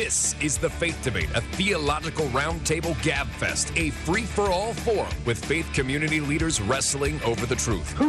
This 0.00 0.34
is 0.40 0.56
the 0.56 0.70
Faith 0.70 0.98
Debate, 1.02 1.28
a 1.34 1.42
theological 1.42 2.24
roundtable 2.28 2.94
gabfest, 3.02 3.78
a 3.78 3.90
free 3.90 4.22
for 4.22 4.50
all 4.50 4.72
forum 4.72 5.12
with 5.26 5.44
faith 5.44 5.70
community 5.74 6.20
leaders 6.20 6.58
wrestling 6.58 7.20
over 7.22 7.44
the 7.44 7.54
truth. 7.54 8.00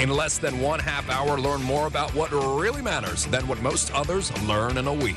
In 0.00 0.10
less 0.10 0.38
than 0.38 0.58
one 0.58 0.80
half 0.80 1.08
hour, 1.08 1.38
learn 1.38 1.62
more 1.62 1.86
about 1.86 2.12
what 2.16 2.32
really 2.32 2.82
matters 2.82 3.26
than 3.26 3.46
what 3.46 3.62
most 3.62 3.94
others 3.94 4.36
learn 4.42 4.76
in 4.76 4.88
a 4.88 4.92
week. 4.92 5.14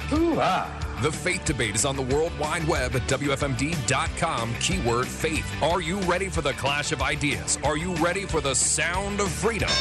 The 1.02 1.12
Faith 1.12 1.46
Debate 1.46 1.74
is 1.74 1.84
on 1.84 1.96
the 1.96 2.04
World 2.04 2.38
Wide 2.38 2.68
Web 2.68 2.96
at 2.96 3.02
WFMD.com, 3.08 4.54
keyword 4.60 5.08
faith. 5.08 5.52
Are 5.64 5.82
you 5.82 5.98
ready 6.02 6.30
for 6.30 6.44
the 6.44 6.54
clash 6.54 6.92
of 6.92 7.02
ideas? 7.02 7.58
Are 7.64 7.76
you 7.76 7.96
ready 7.96 8.26
for 8.26 8.40
the 8.40 8.54
sound 8.54 9.20
of 9.20 9.32
freedom? 9.32 9.72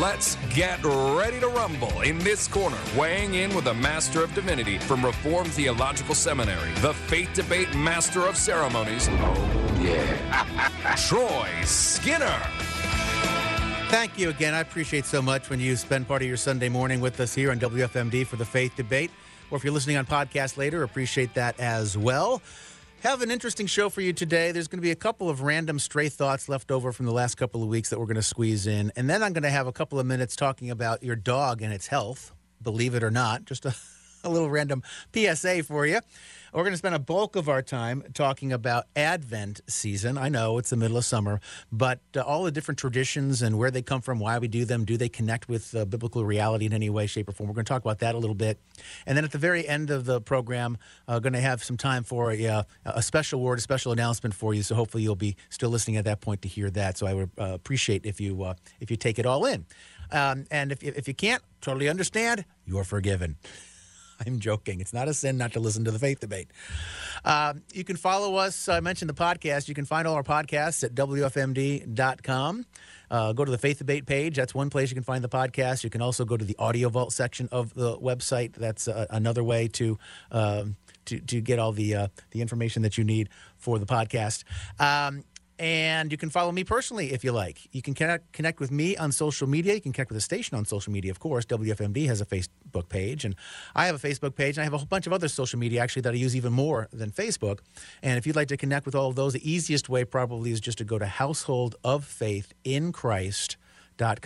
Let's 0.00 0.36
get 0.48 0.82
ready 0.84 1.38
to 1.40 1.48
rumble 1.48 2.00
in 2.00 2.18
this 2.20 2.48
corner, 2.48 2.78
weighing 2.96 3.34
in 3.34 3.54
with 3.54 3.66
a 3.66 3.74
Master 3.74 4.24
of 4.24 4.32
Divinity 4.32 4.78
from 4.78 5.04
Reformed 5.04 5.52
Theological 5.52 6.14
Seminary, 6.14 6.70
the 6.76 6.94
Faith 6.94 7.28
Debate 7.34 7.74
Master 7.74 8.22
of 8.22 8.36
Ceremonies. 8.36 9.08
Oh, 9.10 9.78
yeah. 9.82 10.96
Troy 11.08 11.46
Skinner. 11.64 12.38
Thank 13.90 14.18
you 14.18 14.30
again. 14.30 14.54
I 14.54 14.60
appreciate 14.60 15.04
so 15.04 15.20
much 15.20 15.50
when 15.50 15.60
you 15.60 15.76
spend 15.76 16.08
part 16.08 16.22
of 16.22 16.28
your 16.28 16.38
Sunday 16.38 16.70
morning 16.70 17.02
with 17.02 17.20
us 17.20 17.34
here 17.34 17.50
on 17.50 17.60
WFMD 17.60 18.26
for 18.26 18.36
the 18.36 18.46
Faith 18.46 18.74
Debate. 18.74 19.10
Or 19.50 19.58
if 19.58 19.64
you're 19.64 19.74
listening 19.74 19.98
on 19.98 20.06
podcast 20.06 20.56
later, 20.56 20.84
appreciate 20.84 21.34
that 21.34 21.60
as 21.60 21.98
well. 21.98 22.40
Have 23.02 23.20
an 23.20 23.32
interesting 23.32 23.66
show 23.66 23.88
for 23.88 24.00
you 24.00 24.12
today. 24.12 24.52
There's 24.52 24.68
going 24.68 24.78
to 24.78 24.82
be 24.82 24.92
a 24.92 24.94
couple 24.94 25.28
of 25.28 25.42
random 25.42 25.80
stray 25.80 26.08
thoughts 26.08 26.48
left 26.48 26.70
over 26.70 26.92
from 26.92 27.04
the 27.04 27.12
last 27.12 27.34
couple 27.34 27.60
of 27.60 27.68
weeks 27.68 27.90
that 27.90 27.98
we're 27.98 28.06
going 28.06 28.14
to 28.14 28.22
squeeze 28.22 28.68
in. 28.68 28.92
And 28.94 29.10
then 29.10 29.24
I'm 29.24 29.32
going 29.32 29.42
to 29.42 29.50
have 29.50 29.66
a 29.66 29.72
couple 29.72 29.98
of 29.98 30.06
minutes 30.06 30.36
talking 30.36 30.70
about 30.70 31.02
your 31.02 31.16
dog 31.16 31.62
and 31.62 31.72
its 31.72 31.88
health, 31.88 32.32
believe 32.62 32.94
it 32.94 33.02
or 33.02 33.10
not. 33.10 33.44
Just 33.44 33.66
a, 33.66 33.74
a 34.24 34.30
little 34.30 34.50
random 34.50 34.82
PSA 35.14 35.62
for 35.64 35.86
you. 35.86 36.00
We're 36.52 36.64
going 36.64 36.74
to 36.74 36.78
spend 36.78 36.94
a 36.94 36.98
bulk 36.98 37.34
of 37.34 37.48
our 37.48 37.62
time 37.62 38.02
talking 38.12 38.52
about 38.52 38.84
Advent 38.94 39.62
season. 39.68 40.18
I 40.18 40.28
know 40.28 40.58
it's 40.58 40.68
the 40.68 40.76
middle 40.76 40.98
of 40.98 41.04
summer, 41.06 41.40
but 41.72 42.00
uh, 42.14 42.20
all 42.20 42.44
the 42.44 42.50
different 42.50 42.78
traditions 42.78 43.40
and 43.40 43.56
where 43.56 43.70
they 43.70 43.80
come 43.80 44.02
from, 44.02 44.18
why 44.18 44.38
we 44.38 44.48
do 44.48 44.66
them, 44.66 44.84
do 44.84 44.98
they 44.98 45.08
connect 45.08 45.48
with 45.48 45.74
uh, 45.74 45.86
biblical 45.86 46.26
reality 46.26 46.66
in 46.66 46.74
any 46.74 46.90
way, 46.90 47.06
shape, 47.06 47.30
or 47.30 47.32
form? 47.32 47.48
We're 47.48 47.54
going 47.54 47.64
to 47.64 47.70
talk 47.70 47.80
about 47.80 48.00
that 48.00 48.14
a 48.14 48.18
little 48.18 48.34
bit. 48.34 48.58
And 49.06 49.16
then 49.16 49.24
at 49.24 49.32
the 49.32 49.38
very 49.38 49.66
end 49.66 49.88
of 49.88 50.04
the 50.04 50.20
program, 50.20 50.76
uh, 51.08 51.20
going 51.20 51.32
to 51.32 51.40
have 51.40 51.64
some 51.64 51.78
time 51.78 52.04
for 52.04 52.30
a, 52.30 52.46
uh, 52.46 52.62
a 52.84 53.00
special 53.00 53.40
word, 53.40 53.56
a 53.56 53.62
special 53.62 53.92
announcement 53.92 54.34
for 54.34 54.52
you. 54.52 54.62
So 54.62 54.74
hopefully 54.74 55.04
you'll 55.04 55.16
be 55.16 55.36
still 55.48 55.70
listening 55.70 55.96
at 55.96 56.04
that 56.04 56.20
point 56.20 56.42
to 56.42 56.48
hear 56.48 56.68
that. 56.70 56.98
So 56.98 57.06
I 57.06 57.14
would 57.14 57.30
uh, 57.38 57.44
appreciate 57.44 58.04
if 58.04 58.20
you 58.20 58.42
uh, 58.42 58.54
if 58.78 58.90
you 58.90 58.98
take 58.98 59.18
it 59.18 59.24
all 59.24 59.46
in. 59.46 59.64
Um, 60.10 60.44
and 60.50 60.70
if, 60.70 60.82
if 60.82 61.08
you 61.08 61.14
can't, 61.14 61.42
totally 61.62 61.88
understand, 61.88 62.44
you're 62.66 62.84
forgiven. 62.84 63.36
I'm 64.26 64.38
joking. 64.38 64.80
It's 64.80 64.92
not 64.92 65.08
a 65.08 65.14
sin 65.14 65.36
not 65.36 65.52
to 65.52 65.60
listen 65.60 65.84
to 65.84 65.90
the 65.90 65.98
faith 65.98 66.20
debate. 66.20 66.48
Um, 67.24 67.62
you 67.72 67.84
can 67.84 67.96
follow 67.96 68.36
us. 68.36 68.68
I 68.68 68.80
mentioned 68.80 69.08
the 69.08 69.14
podcast. 69.14 69.68
You 69.68 69.74
can 69.74 69.84
find 69.84 70.06
all 70.06 70.14
our 70.14 70.22
podcasts 70.22 70.84
at 70.84 70.94
WFMD.com. 70.94 72.66
Uh, 73.10 73.32
go 73.34 73.44
to 73.44 73.50
the 73.50 73.58
Faith 73.58 73.78
Debate 73.78 74.06
page. 74.06 74.36
That's 74.36 74.54
one 74.54 74.70
place 74.70 74.90
you 74.90 74.94
can 74.94 75.04
find 75.04 75.22
the 75.22 75.28
podcast. 75.28 75.84
You 75.84 75.90
can 75.90 76.00
also 76.00 76.24
go 76.24 76.36
to 76.36 76.44
the 76.44 76.56
Audio 76.58 76.88
Vault 76.88 77.12
section 77.12 77.46
of 77.52 77.74
the 77.74 77.98
website. 77.98 78.54
That's 78.54 78.88
uh, 78.88 79.06
another 79.10 79.44
way 79.44 79.68
to. 79.68 79.98
Um, 80.30 80.76
to, 81.06 81.18
to 81.18 81.40
get 81.40 81.58
all 81.58 81.72
the 81.72 81.96
uh, 81.96 82.08
the 82.30 82.40
information 82.40 82.82
that 82.82 82.96
you 82.96 83.02
need 83.02 83.28
for 83.56 83.80
the 83.80 83.86
podcast. 83.86 84.44
Um, 84.78 85.24
and 85.62 86.10
you 86.10 86.18
can 86.18 86.28
follow 86.28 86.50
me 86.50 86.64
personally 86.64 87.12
if 87.12 87.22
you 87.22 87.30
like. 87.30 87.68
You 87.70 87.82
can 87.82 87.94
connect, 87.94 88.32
connect 88.32 88.58
with 88.58 88.72
me 88.72 88.96
on 88.96 89.12
social 89.12 89.48
media. 89.48 89.74
You 89.74 89.80
can 89.80 89.92
connect 89.92 90.10
with 90.10 90.16
the 90.16 90.22
station 90.22 90.56
on 90.56 90.64
social 90.64 90.92
media, 90.92 91.12
of 91.12 91.20
course. 91.20 91.44
WFMD 91.44 92.08
has 92.08 92.20
a 92.20 92.26
Facebook 92.26 92.88
page, 92.88 93.24
and 93.24 93.36
I 93.76 93.86
have 93.86 93.94
a 93.94 94.08
Facebook 94.08 94.34
page, 94.34 94.56
and 94.56 94.62
I 94.62 94.64
have 94.64 94.72
a 94.72 94.78
whole 94.78 94.86
bunch 94.86 95.06
of 95.06 95.12
other 95.12 95.28
social 95.28 95.60
media 95.60 95.80
actually 95.80 96.02
that 96.02 96.14
I 96.14 96.16
use 96.16 96.34
even 96.34 96.52
more 96.52 96.88
than 96.92 97.12
Facebook. 97.12 97.60
And 98.02 98.18
if 98.18 98.26
you'd 98.26 98.34
like 98.34 98.48
to 98.48 98.56
connect 98.56 98.86
with 98.86 98.96
all 98.96 99.08
of 99.08 99.14
those, 99.14 99.34
the 99.34 99.50
easiest 99.50 99.88
way 99.88 100.04
probably 100.04 100.50
is 100.50 100.60
just 100.60 100.78
to 100.78 100.84
go 100.84 100.98
to 100.98 101.06
Household 101.06 101.76
of 101.84 102.04
Faith 102.04 102.52
in. 102.64 102.92
I 104.00 104.16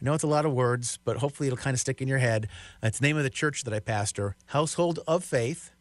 know 0.00 0.14
it's 0.14 0.22
a 0.22 0.28
lot 0.28 0.46
of 0.46 0.52
words, 0.52 1.00
but 1.04 1.16
hopefully 1.16 1.48
it'll 1.48 1.56
kind 1.56 1.74
of 1.74 1.80
stick 1.80 2.00
in 2.00 2.06
your 2.06 2.18
head. 2.18 2.46
It's 2.84 3.00
the 3.00 3.06
name 3.06 3.16
of 3.16 3.24
the 3.24 3.30
church 3.30 3.64
that 3.64 3.74
I 3.74 3.80
pastor, 3.80 4.36
Household 4.46 5.00
of 5.08 5.24
Faith 5.24 5.72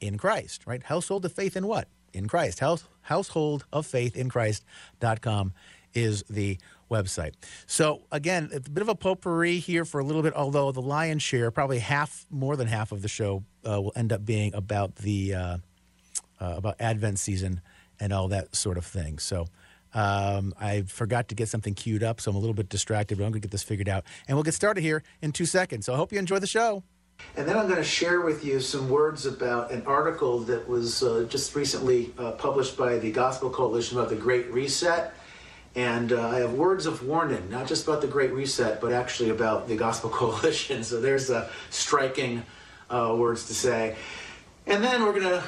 in 0.00 0.18
Christ, 0.18 0.66
right? 0.66 0.82
Household 0.82 1.24
of 1.24 1.32
Faith 1.32 1.56
in 1.56 1.68
what? 1.68 1.86
In 2.16 2.28
Christ. 2.28 2.60
House, 2.60 2.84
household 3.02 3.64
of 3.72 3.86
faith 3.86 4.16
in 4.16 4.28
Christ.com 4.28 5.52
is 5.94 6.24
the 6.28 6.58
website. 6.90 7.32
So 7.66 8.02
again, 8.12 8.50
a 8.54 8.60
bit 8.60 8.82
of 8.82 8.88
a 8.88 8.94
potpourri 8.94 9.58
here 9.58 9.84
for 9.84 10.00
a 10.00 10.04
little 10.04 10.22
bit, 10.22 10.34
although 10.34 10.72
the 10.72 10.82
lion's 10.82 11.22
share, 11.22 11.50
probably 11.50 11.78
half, 11.78 12.26
more 12.30 12.56
than 12.56 12.68
half 12.68 12.92
of 12.92 13.02
the 13.02 13.08
show, 13.08 13.44
uh, 13.68 13.80
will 13.80 13.92
end 13.96 14.12
up 14.12 14.24
being 14.24 14.54
about 14.54 14.96
the 14.96 15.34
uh, 15.34 15.56
uh, 16.40 16.54
about 16.56 16.76
Advent 16.80 17.18
season 17.18 17.60
and 17.98 18.12
all 18.12 18.28
that 18.28 18.54
sort 18.54 18.78
of 18.78 18.84
thing. 18.84 19.18
So. 19.18 19.46
Um, 19.94 20.52
I 20.60 20.82
forgot 20.82 21.28
to 21.28 21.34
get 21.34 21.48
something 21.48 21.72
queued 21.72 22.02
up, 22.02 22.20
so 22.20 22.30
I'm 22.30 22.36
a 22.36 22.40
little 22.40 22.52
bit 22.52 22.68
distracted, 22.68 23.16
but 23.16 23.24
I'm 23.24 23.30
going 23.30 23.40
to 23.40 23.46
get 23.48 23.50
this 23.50 23.62
figured 23.62 23.88
out. 23.88 24.04
And 24.28 24.36
we'll 24.36 24.42
get 24.42 24.52
started 24.52 24.82
here 24.82 25.02
in 25.22 25.32
two 25.32 25.46
seconds. 25.46 25.86
So 25.86 25.94
I 25.94 25.96
hope 25.96 26.12
you 26.12 26.18
enjoy 26.18 26.38
the 26.38 26.46
show. 26.46 26.82
And 27.36 27.46
then 27.46 27.58
I'm 27.58 27.66
going 27.66 27.76
to 27.76 27.84
share 27.84 28.22
with 28.22 28.46
you 28.46 28.60
some 28.60 28.88
words 28.88 29.26
about 29.26 29.70
an 29.70 29.82
article 29.84 30.38
that 30.40 30.66
was 30.66 31.02
uh, 31.02 31.26
just 31.28 31.54
recently 31.54 32.14
uh, 32.18 32.32
published 32.32 32.78
by 32.78 32.96
the 32.98 33.12
Gospel 33.12 33.50
Coalition 33.50 33.98
about 33.98 34.08
the 34.08 34.16
Great 34.16 34.50
Reset. 34.50 35.12
And 35.74 36.14
uh, 36.14 36.30
I 36.30 36.38
have 36.38 36.54
words 36.54 36.86
of 36.86 37.06
warning, 37.06 37.50
not 37.50 37.68
just 37.68 37.86
about 37.86 38.00
the 38.00 38.06
Great 38.06 38.32
Reset, 38.32 38.80
but 38.80 38.90
actually 38.90 39.28
about 39.28 39.68
the 39.68 39.76
Gospel 39.76 40.08
Coalition. 40.22 40.82
So 40.82 40.98
there's 40.98 41.30
uh, 41.30 41.50
striking 41.68 42.42
uh, 42.88 43.14
words 43.18 43.46
to 43.48 43.54
say. 43.54 43.96
And 44.66 44.82
then 44.82 45.02
we're 45.02 45.20
going 45.20 45.24
to, 45.24 45.44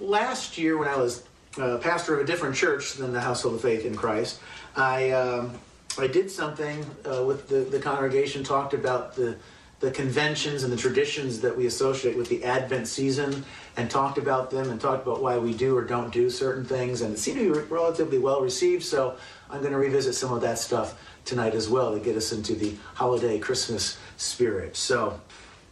last 0.00 0.56
year 0.56 0.78
when 0.78 0.86
I 0.86 0.96
was 0.96 1.24
uh, 1.60 1.78
pastor 1.78 2.14
of 2.14 2.20
a 2.20 2.24
different 2.24 2.54
church 2.54 2.94
than 2.94 3.12
the 3.12 3.20
Household 3.20 3.56
of 3.56 3.60
Faith 3.60 3.84
in 3.84 3.96
Christ, 3.96 4.38
I, 4.76 5.10
um, 5.10 5.58
I 5.98 6.06
did 6.06 6.30
something 6.30 6.86
with 7.04 7.48
the, 7.48 7.56
the 7.56 7.80
congregation, 7.80 8.44
talked 8.44 8.72
about 8.72 9.16
the 9.16 9.36
the 9.80 9.90
conventions 9.92 10.64
and 10.64 10.72
the 10.72 10.76
traditions 10.76 11.40
that 11.40 11.56
we 11.56 11.66
associate 11.66 12.16
with 12.16 12.28
the 12.28 12.42
Advent 12.44 12.88
season 12.88 13.44
and 13.76 13.88
talked 13.88 14.18
about 14.18 14.50
them 14.50 14.70
and 14.70 14.80
talked 14.80 15.06
about 15.06 15.22
why 15.22 15.38
we 15.38 15.54
do 15.54 15.76
or 15.76 15.84
don't 15.84 16.12
do 16.12 16.28
certain 16.28 16.64
things. 16.64 17.00
And 17.00 17.14
it 17.14 17.18
seemed 17.18 17.38
to 17.38 17.52
be 17.52 17.60
relatively 17.68 18.18
well 18.18 18.40
received, 18.40 18.82
so 18.82 19.16
I'm 19.48 19.60
going 19.60 19.72
to 19.72 19.78
revisit 19.78 20.14
some 20.14 20.32
of 20.32 20.40
that 20.40 20.58
stuff 20.58 21.00
tonight 21.24 21.54
as 21.54 21.68
well 21.68 21.92
to 21.92 22.00
get 22.00 22.16
us 22.16 22.32
into 22.32 22.54
the 22.54 22.74
holiday 22.94 23.38
Christmas 23.38 23.98
spirit. 24.16 24.76
So, 24.76 25.20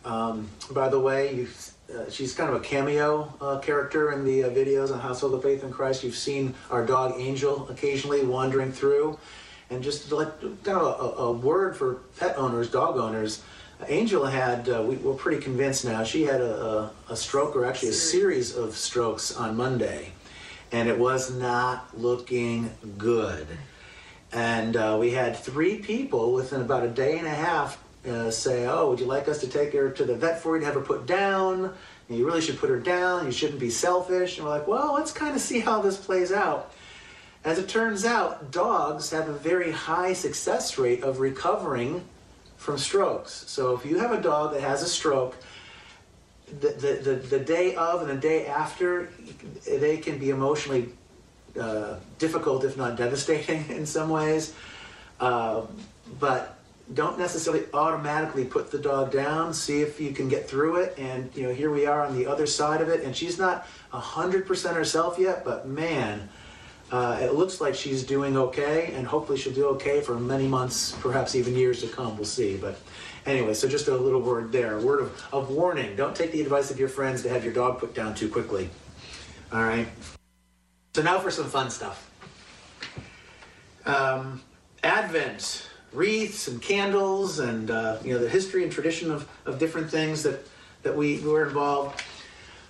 um, 0.05 0.49
by 0.71 0.88
the 0.88 1.00
way, 1.00 1.49
uh, 1.93 2.09
she's 2.09 2.33
kind 2.33 2.49
of 2.49 2.56
a 2.56 2.61
cameo 2.61 3.33
uh, 3.41 3.59
character 3.59 4.12
in 4.12 4.25
the 4.25 4.44
uh, 4.44 4.50
videos 4.50 4.93
on 4.93 5.00
Household 5.00 5.34
of 5.34 5.43
Faith 5.43 5.65
in 5.65 5.73
Christ. 5.73 6.05
You've 6.05 6.17
seen 6.17 6.55
our 6.71 6.87
dog 6.87 7.15
Angel 7.19 7.69
occasionally 7.69 8.25
wandering 8.25 8.71
through. 8.71 9.19
And 9.69 9.83
just 9.83 10.12
like 10.12 10.41
kind 10.41 10.78
of 10.78 11.19
a, 11.19 11.23
a 11.23 11.33
word 11.33 11.77
for 11.77 11.94
pet 12.21 12.37
owners, 12.38 12.71
dog 12.71 12.99
owners, 12.99 13.43
Angel 13.88 14.25
had, 14.25 14.69
uh, 14.69 14.82
we, 14.82 14.97
are 15.09 15.14
pretty 15.14 15.41
convinced 15.41 15.84
now, 15.84 16.03
she 16.03 16.22
had 16.22 16.41
a, 16.41 16.64
a, 16.64 16.92
a, 17.10 17.16
stroke 17.16 17.54
or 17.54 17.64
actually 17.64 17.91
a 17.91 17.92
series 17.92 18.56
of 18.56 18.76
strokes 18.76 19.37
on 19.37 19.56
Monday. 19.56 20.12
And 20.72 20.88
it 20.88 20.98
was 20.98 21.31
not 21.31 21.97
looking 21.97 22.70
good. 22.97 23.47
And 24.32 24.76
uh, 24.76 24.97
we 24.98 25.12
had 25.12 25.37
three 25.37 25.78
people 25.78 26.32
within 26.32 26.60
about 26.60 26.84
a 26.84 26.88
day 26.88 27.19
and 27.19 27.26
a 27.26 27.34
half 27.34 27.82
uh, 28.09 28.31
say, 28.31 28.66
Oh, 28.66 28.91
would 28.91 29.00
you 29.00 29.06
like 29.06 29.28
us 29.28 29.41
to 29.41 29.48
take 29.48 29.72
her 29.72 29.91
to 29.91 30.04
the 30.04 30.14
vet 30.14 30.41
for 30.41 30.56
you 30.56 30.60
to 30.60 30.66
have 30.66 30.75
her 30.75 30.81
put 30.81 31.06
down? 31.06 31.72
And 32.08 32.19
you 32.19 32.26
really 32.26 32.41
should 32.41 32.58
put 32.58 32.70
her 32.70 32.81
down. 32.81 33.26
You 33.26 33.32
shouldn't 33.32 33.60
be 33.60 33.70
selfish. 33.70 34.38
And 34.38 34.47
we're 34.47 34.53
like, 34.53 34.66
Well, 34.66 34.94
let's 34.94 35.12
kind 35.12 35.34
of 35.34 35.41
see 35.41 35.60
how 35.60 35.81
this 35.81 35.97
plays 35.97 36.32
out. 36.32 36.72
As 37.44 37.58
it 37.58 37.69
turns 37.69 38.04
out, 38.04 38.50
dogs 38.50 39.10
have 39.10 39.28
a 39.28 39.32
very 39.32 39.70
high 39.70 40.12
success 40.14 40.78
rate 40.78 41.04
of 41.04 41.20
recovering 41.20 42.04
from 42.56 42.78
strokes. 42.78 43.44
So 43.47 43.75
if 43.75 43.84
you 43.84 43.99
have 43.99 44.12
a 44.12 44.21
dog 44.21 44.53
that 44.55 44.62
has 44.62 44.83
a 44.83 44.89
stroke, 44.89 45.37
the, 46.61 46.69
the, 46.69 47.11
the, 47.11 47.15
the 47.17 47.41
day 47.41 47.75
of 47.75 48.03
and 48.03 48.11
the 48.11 48.20
day 48.20 48.47
after, 48.47 49.11
they 49.67 49.97
can 49.99 50.19
be 50.19 50.31
emotionally 50.31 50.91
uh, 51.61 51.97
difficult, 52.19 52.64
if 52.64 52.76
not 52.76 52.97
devastating 52.97 53.64
in 53.69 53.87
some 53.87 54.08
ways. 54.08 54.55
Uh, 55.19 55.62
but 56.20 56.56
don't 56.94 57.19
necessarily 57.19 57.64
automatically 57.75 58.44
put 58.44 58.70
the 58.70 58.79
dog 58.79 59.11
down. 59.11 59.53
See 59.53 59.82
if 59.82 60.00
you 60.00 60.12
can 60.12 60.29
get 60.29 60.49
through 60.49 60.76
it. 60.76 60.94
And 60.99 61.35
you 61.35 61.44
know, 61.44 61.55
here 61.55 61.70
we 61.70 61.87
are 61.87 62.05
on 62.05 62.17
the 62.17 62.26
other 62.26 62.47
side 62.47 62.81
of 62.81 62.88
it. 62.88 63.03
And 63.03 63.17
she's 63.17 63.38
not 63.38 63.67
hundred 63.91 64.47
percent 64.47 64.76
herself 64.76 65.19
yet, 65.19 65.44
but 65.44 65.67
man, 65.67 66.29
uh, 66.91 67.19
it 67.21 67.35
looks 67.35 67.61
like 67.61 67.75
she's 67.75 68.05
doing 68.05 68.37
okay, 68.37 68.93
and 68.94 69.06
hopefully 69.06 69.37
she'll 69.38 69.53
do 69.53 69.67
okay 69.67 70.00
for 70.00 70.15
many 70.19 70.47
months, 70.47 70.93
perhaps 71.00 71.35
even 71.35 71.56
years 71.56 71.81
to 71.81 71.88
come. 71.88 72.17
We'll 72.17 72.25
see. 72.25 72.56
But 72.56 72.79
anyway, 73.27 73.55
so 73.55 73.69
just 73.69 73.88
a 73.88 73.97
little 73.97 74.21
word 74.21 74.53
there, 74.53 74.79
a 74.79 74.81
word 74.81 75.00
of, 75.00 75.25
of 75.33 75.50
warning. 75.50 75.97
Don't 75.97 76.15
take 76.15 76.31
the 76.31 76.41
advice 76.41 76.71
of 76.71 76.79
your 76.79 76.88
friends 76.88 77.23
to 77.23 77.29
have 77.29 77.43
your 77.43 77.53
dog 77.53 77.79
put 77.79 77.94
down 77.94 78.15
too 78.15 78.29
quickly. 78.29 78.71
All 79.53 79.62
right. 79.62 79.88
So 80.94 81.03
now 81.03 81.19
for 81.19 81.31
some 81.31 81.47
fun 81.47 81.71
stuff. 81.71 82.11
Um, 83.85 84.43
Advent, 84.82 85.69
wreaths 85.93 86.49
and 86.49 86.62
candles, 86.62 87.41
and 87.41 87.71
uh, 87.71 87.99
you 88.05 88.15
know 88.15 88.21
the 88.21 88.29
history 88.29 88.62
and 88.62 88.71
tradition 88.71 89.11
of, 89.11 89.29
of 89.44 89.59
different 89.59 89.91
things 89.91 90.23
that 90.23 90.47
that 90.85 90.97
we 90.97 91.19
were 91.21 91.47
involved. 91.47 92.03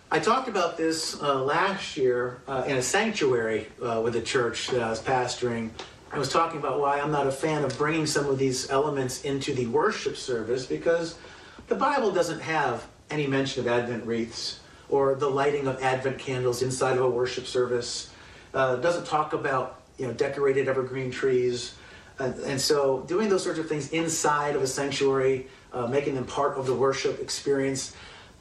I 0.08 0.20
talked 0.20 0.47
about 0.49 0.76
this 0.76 1.20
uh, 1.20 1.43
last 1.43 1.97
year 1.97 2.41
uh, 2.47 2.62
in 2.69 2.76
a 2.76 2.82
sanctuary 2.82 3.67
uh, 3.82 4.00
with 4.05 4.14
a 4.14 4.20
church 4.20 4.69
that 4.69 4.81
I 4.81 4.88
was 4.88 5.03
pastoring. 5.03 5.70
I 6.12 6.19
was 6.19 6.29
talking 6.29 6.61
about 6.61 6.79
why 6.79 7.00
I'm 7.00 7.11
not 7.11 7.26
a 7.26 7.32
fan 7.32 7.64
of 7.64 7.76
bringing 7.76 8.06
some 8.06 8.26
of 8.26 8.38
these 8.38 8.70
elements 8.70 9.23
into 9.23 9.53
the 9.53 9.67
worship 9.67 10.17
service 10.17 10.64
because 10.64 11.19
the 11.67 11.75
Bible 11.75 12.12
doesn't 12.12 12.38
have 12.38 12.87
any 13.11 13.26
mention 13.26 13.62
of 13.62 13.67
Advent 13.67 14.06
wreaths 14.06 14.61
or 14.88 15.17
the 15.17 15.29
lighting 15.29 15.67
of 15.67 15.82
Advent 15.82 16.20
candles 16.20 16.62
inside 16.62 16.97
of 16.97 17.02
a 17.02 17.11
worship 17.11 17.44
service. 17.44 18.11
Uh, 18.55 18.76
doesn't 18.76 19.06
talk 19.06 19.32
about 19.32 19.82
you 19.99 20.06
know 20.06 20.12
decorated 20.12 20.69
evergreen 20.69 21.11
trees, 21.11 21.75
and, 22.20 22.32
and, 22.44 22.61
so 22.61 23.00
doing 23.09 23.29
those 23.29 23.43
sorts 23.43 23.59
of 23.59 23.69
things 23.69 23.91
inside 23.91 24.55
of 24.55 24.62
a 24.62 24.67
sanctuary, 24.69 25.49
uh, 25.73 25.88
making 25.88 26.14
them 26.14 26.26
part 26.26 26.56
of 26.56 26.67
the 26.67 26.75
worship 26.75 27.20
experience. 27.20 27.97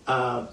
Uh, 0.05 0.45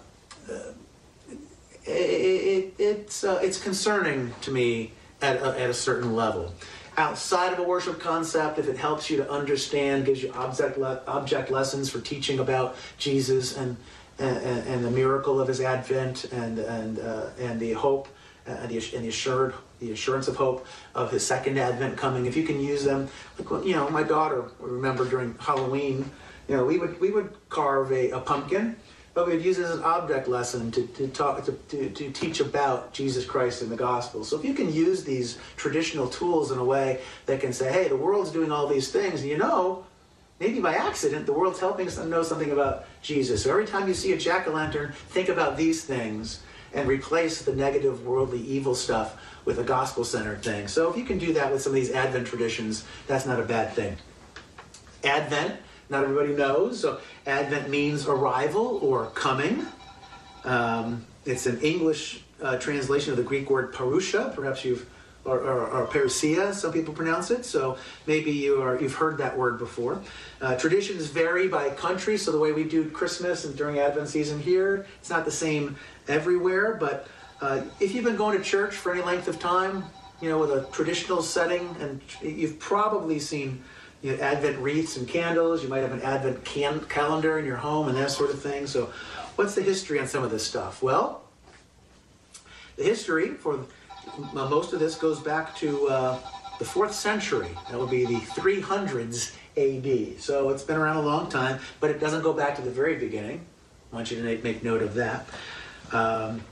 it, 1.84 1.90
it, 1.90 2.75
it's 2.79 3.25
uh, 3.25 3.40
it's 3.43 3.61
concerning 3.61 4.32
to 4.43 4.50
me 4.50 4.93
at 5.20 5.37
a, 5.37 5.61
at 5.61 5.70
a 5.70 5.75
certain 5.75 6.14
level. 6.14 6.55
Outside 6.96 7.52
of 7.52 7.58
a 7.58 7.62
worship 7.62 7.99
concept, 8.00 8.58
if 8.58 8.69
it 8.69 8.76
helps 8.76 9.08
you 9.08 9.17
to 9.17 9.31
understand, 9.31 10.05
gives 10.05 10.23
you 10.23 10.31
object 10.34 10.76
le- 10.76 11.02
object 11.06 11.50
lessons 11.50 11.88
for 11.88 12.00
teaching 12.00 12.38
about 12.38 12.76
Jesus 12.99 13.56
and 13.56 13.76
and, 14.19 14.67
and 14.69 14.84
the 14.84 14.90
miracle 14.90 15.40
of 15.40 15.49
His 15.49 15.61
advent 15.61 16.25
and 16.25 16.58
and 16.58 16.99
uh, 16.99 17.31
and 17.38 17.58
the 17.58 17.73
hope 17.73 18.08
uh, 18.46 18.50
and 18.50 18.69
the 18.69 18.76
and 18.94 19.05
the 19.05 19.08
assured 19.08 19.55
the 19.81 19.90
assurance 19.93 20.29
of 20.29 20.37
hope 20.37 20.67
of 20.94 21.11
His 21.11 21.26
second 21.26 21.58
advent 21.58 21.96
coming. 21.96 22.26
If 22.26 22.37
you 22.37 22.44
can 22.44 22.61
use 22.61 22.84
them, 22.84 23.08
like 23.38 23.64
you 23.64 23.75
know, 23.75 23.88
my 23.90 24.02
daughter 24.02 24.44
remember 24.61 25.08
during 25.08 25.34
Halloween, 25.38 26.11
you 26.46 26.56
know, 26.56 26.64
we 26.64 26.79
would 26.79 27.00
we 27.00 27.11
would 27.11 27.32
carve 27.49 27.90
a, 27.90 28.11
a 28.11 28.20
pumpkin 28.20 28.76
but 29.14 29.26
we'd 29.26 29.43
use 29.43 29.59
it 29.59 29.64
as 29.64 29.76
an 29.76 29.82
object 29.85 30.26
lesson 30.26 30.70
to, 30.70 30.87
to 30.87 31.09
talk 31.09 31.44
to, 31.44 31.53
to, 31.53 31.91
to, 31.91 32.11
teach 32.11 32.41
about 32.41 32.93
Jesus 32.93 33.26
Christ 33.26 33.62
and 33.62 33.70
the 33.70 33.76
gospel. 33.76 34.25
So 34.25 34.38
if 34.38 34.44
you 34.44 34.55
can 34.55 34.73
use 34.73 35.05
these 35.05 35.38
traditional 35.56 36.09
tools 36.09 36.50
in 36.50 36.59
a 36.59 36.64
way 36.64 37.00
that 37.26 37.41
can 37.41 37.53
say, 37.53 37.70
hey, 37.73 37.88
the 37.88 37.97
world's 37.97 38.31
doing 38.31 38.50
all 38.50 38.67
these 38.67 38.91
things, 38.91 39.20
and 39.20 39.29
you 39.29 39.37
know, 39.37 39.85
maybe 40.41 40.61
by 40.61 40.75
accident, 40.75 41.26
the 41.26 41.32
world's 41.32 41.61
helping 41.61 41.87
us 41.87 41.99
know 41.99 42.23
something 42.23 42.53
about 42.53 42.87
Jesus. 43.03 43.43
So 43.43 43.50
every 43.50 43.67
time 43.67 43.87
you 43.87 43.94
see 43.94 44.12
a 44.12 44.19
jack-o'-lantern, 44.19 44.94
think 44.94 45.29
about 45.29 45.56
these 45.56 45.85
things 45.85 46.43
and 46.75 46.88
replace 46.88 47.43
the 47.43 47.55
negative 47.55 48.06
worldly 48.06 48.41
evil 48.41 48.75
stuff 48.75 49.20
with 49.44 49.58
a 49.58 49.65
gospel-centered 49.65 50.43
thing. 50.43 50.69
So 50.69 50.91
if 50.91 50.97
you 50.97 51.05
can 51.05 51.19
do 51.19 51.35
that 51.35 51.53
with 51.53 51.61
some 51.61 51.73
of 51.73 51.75
these 51.75 51.91
Advent 51.91 52.26
traditions, 52.26 52.85
that's 53.06 53.26
not 53.26 53.38
a 53.38 53.44
bad 53.44 53.73
thing. 53.73 53.97
Advent 55.05 55.61
not 55.93 56.03
everybody 56.03 56.35
knows. 56.35 56.81
So 56.81 56.99
Advent 57.27 57.69
means 57.69 58.09
arrival 58.09 58.79
or 58.83 59.06
coming. 59.11 59.67
Um, 60.44 61.06
it's 61.25 61.47
an 61.47 61.61
English 61.61 62.25
uh, 62.43 62.56
translation 62.56 63.12
of 63.12 63.19
the 63.19 63.23
Greek 63.23 63.49
word 63.49 63.73
parusha. 63.73 64.35
Perhaps 64.35 64.65
you've 64.65 64.89
or, 65.25 65.39
or, 65.39 65.67
or, 65.69 65.87
parousia, 65.87 66.53
some 66.53 66.73
people 66.73 66.93
pronounce 66.93 67.31
it. 67.31 67.44
So 67.44 67.79
maybe 68.09 68.33
you 68.33 68.61
are, 68.61 68.81
you've 68.81 68.97
heard 68.97 69.19
that 69.19 69.39
word 69.39 69.56
before. 69.56 70.00
Uh, 70.41 70.56
traditions 70.56 71.06
vary 71.06 71.47
by 71.47 71.71
country. 71.71 72.17
So 72.17 72.33
the 72.33 72.41
way 72.41 72.50
we 72.50 72.65
do 72.65 72.91
Christmas 72.91 73.44
and 73.44 73.56
during 73.56 73.79
Advent 73.79 74.09
season 74.09 74.41
here, 74.41 74.85
it's 74.99 75.11
not 75.11 75.25
the 75.25 75.31
same 75.31 75.77
everywhere. 76.09 76.75
But 76.75 77.06
uh, 77.41 77.62
if 77.79 77.94
you've 77.94 78.03
been 78.03 78.17
going 78.17 78.37
to 78.37 78.43
church 78.43 78.75
for 78.75 78.93
any 78.93 79.03
length 79.03 79.29
of 79.29 79.39
time, 79.39 79.85
you 80.21 80.29
know, 80.29 80.39
with 80.39 80.50
a 80.50 80.67
traditional 80.73 81.23
setting, 81.23 81.77
and 81.79 82.00
you've 82.21 82.59
probably 82.59 83.21
seen 83.21 83.62
you 84.03 84.17
know, 84.17 84.23
Advent 84.23 84.59
wreaths 84.59 84.97
and 84.97 85.07
candles. 85.09 85.63
You 85.63 85.69
might 85.69 85.81
have 85.81 85.93
an 85.93 86.03
Advent 86.03 86.45
can- 86.45 86.85
calendar 86.87 87.39
in 87.39 87.45
your 87.45 87.57
home 87.57 87.89
and 87.89 87.97
that 87.97 88.11
sort 88.11 88.31
of 88.31 88.43
thing. 88.43 88.67
So, 88.67 88.93
what's 89.37 89.55
the 89.55 89.63
history 89.63 89.99
on 90.01 90.07
some 90.07 90.25
of 90.25 90.31
this 90.31 90.47
stuff? 90.47 90.83
Well, 90.83 91.23
the 92.77 92.85
history 92.85 93.29
for 93.29 93.65
most 94.33 94.73
of 94.73 94.81
this 94.81 94.97
goes 94.97 95.21
back 95.21 95.55
to 95.57 95.89
uh, 95.89 96.19
the 96.59 96.65
fourth 96.65 96.93
century. 96.93 97.51
That 97.71 97.79
would 97.79 97.91
be 97.91 98.05
the 98.05 98.21
300s 98.21 99.35
AD. 99.57 100.21
So 100.21 100.51
it's 100.51 100.63
been 100.63 100.77
around 100.77 100.97
a 100.97 101.03
long 101.03 101.29
time, 101.29 101.61
but 101.81 101.91
it 101.91 102.01
doesn't 102.01 102.23
go 102.23 102.33
back 102.33 102.57
to 102.57 102.63
the 102.63 102.71
very 102.71 102.97
beginning. 102.97 103.45
I 103.93 103.97
want 103.97 104.11
you 104.11 104.17
to 104.17 104.23
make, 104.23 104.43
make 104.43 104.63
note 104.63 104.83
of 104.83 104.95
that. 104.95 105.27
Um, 105.93 106.43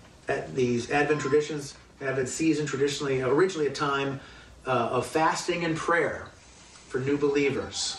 these 0.55 0.91
Advent 0.91 1.21
traditions, 1.21 1.75
Advent 2.01 2.29
season 2.29 2.67
traditionally, 2.67 3.23
originally 3.23 3.67
a 3.67 3.73
time 3.73 4.21
uh, 4.67 4.71
of 4.71 5.07
fasting 5.07 5.65
and 5.65 5.77
prayer 5.77 6.30
for 6.91 6.99
new 6.99 7.17
believers. 7.17 7.97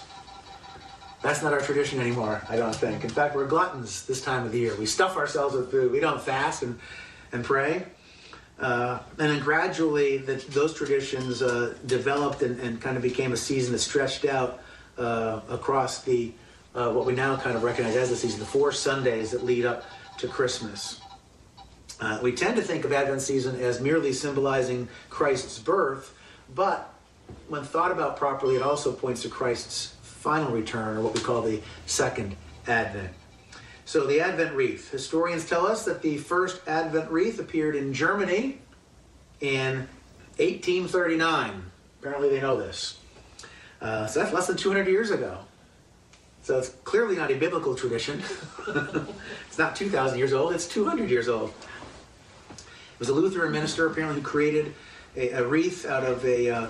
That's 1.21 1.41
not 1.41 1.53
our 1.53 1.61
tradition 1.61 2.01
anymore, 2.01 2.41
I 2.49 2.57
don't 2.57 2.75
think. 2.75 3.03
In 3.05 3.09
fact, 3.09 3.35
we're 3.35 3.47
gluttons 3.47 4.05
this 4.05 4.21
time 4.21 4.45
of 4.45 4.51
the 4.51 4.59
year. 4.59 4.75
We 4.75 4.85
stuff 4.85 5.15
ourselves 5.15 5.55
with 5.55 5.71
food. 5.71 5.91
We 5.91 6.01
don't 6.01 6.21
fast 6.21 6.61
and, 6.61 6.77
and 7.31 7.43
pray. 7.43 7.85
Uh, 8.59 8.99
and 9.17 9.29
then 9.29 9.39
gradually, 9.39 10.17
the, 10.17 10.35
those 10.49 10.73
traditions 10.73 11.41
uh, 11.41 11.75
developed 11.85 12.41
and, 12.41 12.59
and, 12.59 12.81
kind 12.81 12.97
of 12.97 13.01
became 13.01 13.31
a 13.31 13.38
season 13.38 13.71
that 13.71 13.79
stretched 13.79 14.25
out 14.25 14.59
uh, 14.97 15.39
across 15.49 16.03
the 16.03 16.31
uh, 16.75 16.91
what 16.91 17.05
we 17.05 17.13
now 17.13 17.35
kind 17.35 17.55
of 17.55 17.63
recognize 17.63 17.95
as 17.95 18.09
the 18.09 18.15
season, 18.15 18.39
the 18.39 18.45
four 18.45 18.71
Sundays 18.71 19.31
that 19.31 19.43
lead 19.43 19.65
up 19.65 19.83
to 20.17 20.27
Christmas. 20.27 21.01
Uh, 21.99 22.19
we 22.21 22.31
tend 22.31 22.55
to 22.55 22.61
think 22.61 22.85
of 22.85 22.93
Advent 22.93 23.21
season 23.21 23.59
as 23.59 23.81
merely 23.81 24.13
symbolizing 24.13 24.88
Christ's 25.09 25.59
birth, 25.59 26.15
but 26.53 26.93
when 27.47 27.63
thought 27.63 27.91
about 27.91 28.17
properly, 28.17 28.55
it 28.55 28.61
also 28.61 28.91
points 28.91 29.21
to 29.23 29.29
Christ's 29.29 29.95
final 30.03 30.51
return, 30.51 30.97
or 30.97 31.01
what 31.01 31.13
we 31.13 31.19
call 31.19 31.41
the 31.41 31.61
second 31.87 32.35
advent. 32.67 33.11
So, 33.85 34.05
the 34.05 34.21
Advent 34.21 34.55
wreath. 34.55 34.89
Historians 34.91 35.45
tell 35.49 35.65
us 35.65 35.83
that 35.85 36.01
the 36.01 36.17
first 36.17 36.61
Advent 36.67 37.11
wreath 37.11 37.39
appeared 37.39 37.75
in 37.75 37.93
Germany 37.93 38.59
in 39.41 39.79
1839. 40.37 41.63
Apparently, 41.99 42.29
they 42.29 42.39
know 42.39 42.57
this. 42.57 42.99
Uh, 43.81 44.05
so, 44.05 44.21
that's 44.21 44.31
less 44.31 44.47
than 44.47 44.55
200 44.55 44.87
years 44.87 45.11
ago. 45.11 45.39
So, 46.43 46.57
it's 46.57 46.69
clearly 46.85 47.15
not 47.15 47.31
a 47.31 47.35
biblical 47.35 47.75
tradition. 47.75 48.21
it's 49.47 49.57
not 49.57 49.75
2,000 49.75 50.17
years 50.17 50.31
old, 50.31 50.53
it's 50.53 50.67
200 50.67 51.09
years 51.09 51.27
old. 51.27 51.51
It 52.51 52.99
was 52.99 53.09
a 53.09 53.13
Lutheran 53.13 53.51
minister, 53.51 53.87
apparently, 53.87 54.21
who 54.21 54.25
created 54.25 54.73
a, 55.17 55.31
a 55.31 55.45
wreath 55.45 55.85
out 55.85 56.03
of 56.03 56.23
a. 56.23 56.49
Uh, 56.49 56.67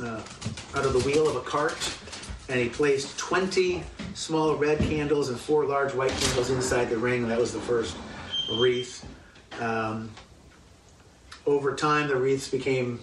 uh, 0.00 0.20
out 0.74 0.84
of 0.84 0.92
the 0.92 1.00
wheel 1.00 1.28
of 1.28 1.36
a 1.36 1.40
cart, 1.40 1.76
and 2.48 2.58
he 2.58 2.68
placed 2.68 3.18
20 3.18 3.82
small 4.14 4.56
red 4.56 4.78
candles 4.78 5.28
and 5.28 5.38
four 5.38 5.64
large 5.64 5.94
white 5.94 6.10
candles 6.10 6.50
inside 6.50 6.90
the 6.90 6.98
ring. 6.98 7.28
That 7.28 7.38
was 7.38 7.52
the 7.52 7.60
first 7.60 7.96
wreath. 8.58 9.06
Um, 9.60 10.10
over 11.46 11.74
time, 11.74 12.08
the 12.08 12.16
wreaths 12.16 12.48
became 12.48 13.00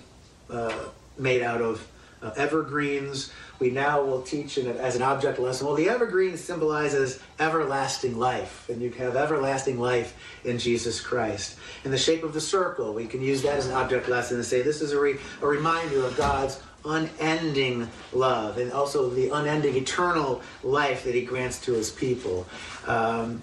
uh, 0.50 0.74
made 1.18 1.42
out 1.42 1.62
of 1.62 1.88
uh, 2.22 2.32
evergreens. 2.38 3.32
We 3.60 3.70
now 3.70 4.04
will 4.04 4.22
teach 4.22 4.58
in, 4.58 4.68
as 4.68 4.96
an 4.96 5.02
object 5.02 5.40
lesson. 5.40 5.68
Well, 5.68 5.76
the 5.76 5.90
evergreen 5.90 6.38
symbolizes 6.38 7.20
everlasting 7.40 8.18
life, 8.18 8.68
and 8.70 8.82
you 8.82 8.92
have 8.92 9.16
everlasting 9.16 9.80
life 9.80 10.16
in 10.44 10.58
Jesus 10.58 11.00
Christ. 11.00 11.58
In 11.84 11.92
the 11.92 11.98
shape 11.98 12.24
of 12.24 12.34
the 12.34 12.42
circle, 12.42 12.94
we 12.94 13.08
can 13.08 13.22
use 13.22 13.42
that 13.44 13.56
as 13.56 13.68
an 13.68 13.74
object 13.74 14.10
lesson 14.10 14.38
and 14.38 14.46
say 14.46 14.62
this 14.62 14.82
is 14.82 14.92
a, 14.92 15.00
re- 15.00 15.18
a 15.42 15.48
reminder 15.48 16.04
of 16.06 16.18
God's 16.18 16.62
unending 16.86 17.90
love 18.14 18.58
and 18.58 18.72
also 18.72 19.10
the 19.10 19.30
unending 19.30 19.76
eternal 19.76 20.42
life 20.64 21.04
that 21.04 21.16
he 21.16 21.24
grants 21.24 21.60
to 21.62 21.74
his 21.74 21.92
people. 21.92 22.46
Um, 22.88 23.42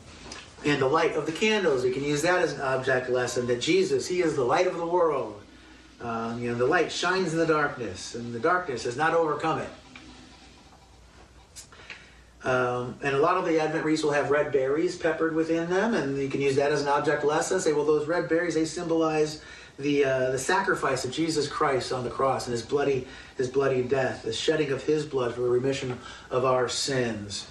and 0.65 0.81
the 0.81 0.87
light 0.87 1.17
of 1.17 1.27
the 1.27 1.33
candles, 1.33 1.83
we 1.83 1.91
can 1.91 2.05
use 2.05 2.23
that 2.23 2.41
as 2.41 2.53
an 2.53 2.61
object 2.61 3.11
lesson 3.11 3.47
that 3.49 3.61
Jesus, 3.61 4.07
he 4.07 4.23
is 4.23 4.37
the 4.37 4.45
light 4.45 4.67
of 4.67 4.77
the 4.77 4.87
world. 4.87 5.41
Um, 6.01 6.41
you 6.41 6.51
know, 6.51 6.57
the 6.57 6.67
light 6.67 6.91
shines 6.91 7.33
in 7.33 7.39
the 7.39 7.47
darkness, 7.47 8.15
and 8.15 8.33
the 8.33 8.41
darkness 8.41 8.85
has 8.85 8.97
not 8.97 9.15
overcome 9.15 9.61
it. 9.61 9.69
Um, 12.45 12.97
and 13.03 13.15
a 13.15 13.19
lot 13.19 13.37
of 13.37 13.45
the 13.45 13.61
Advent 13.61 13.85
wreaths 13.85 14.03
will 14.03 14.11
have 14.13 14.31
red 14.31 14.51
berries 14.51 14.97
peppered 14.97 15.35
within 15.35 15.71
them, 15.71 15.95
and 15.95 16.19
you 16.19 16.29
can 16.29 16.41
use 16.41 16.57
that 16.57 16.73
as 16.73 16.83
an 16.83 16.89
object 16.89 17.25
lesson. 17.25 17.61
Say, 17.61 17.73
well, 17.73 17.85
those 17.85 18.09
red 18.09 18.29
berries, 18.29 18.55
they 18.55 18.65
symbolize 18.65 19.43
the, 19.79 20.05
uh, 20.05 20.31
the 20.31 20.39
sacrifice 20.39 21.05
of 21.05 21.11
Jesus 21.11 21.49
Christ 21.49 21.93
on 21.93 22.05
the 22.05 22.11
cross 22.11 22.47
and 22.47 22.53
his 22.53 22.63
bloody, 22.63 23.07
his 23.37 23.49
bloody 23.49 23.83
death, 23.83 24.23
the 24.23 24.33
shedding 24.33 24.71
of 24.71 24.83
his 24.83 25.05
blood 25.07 25.35
for 25.35 25.41
the 25.41 25.49
remission 25.49 25.99
of 26.31 26.45
our 26.45 26.69
sins. 26.69 27.47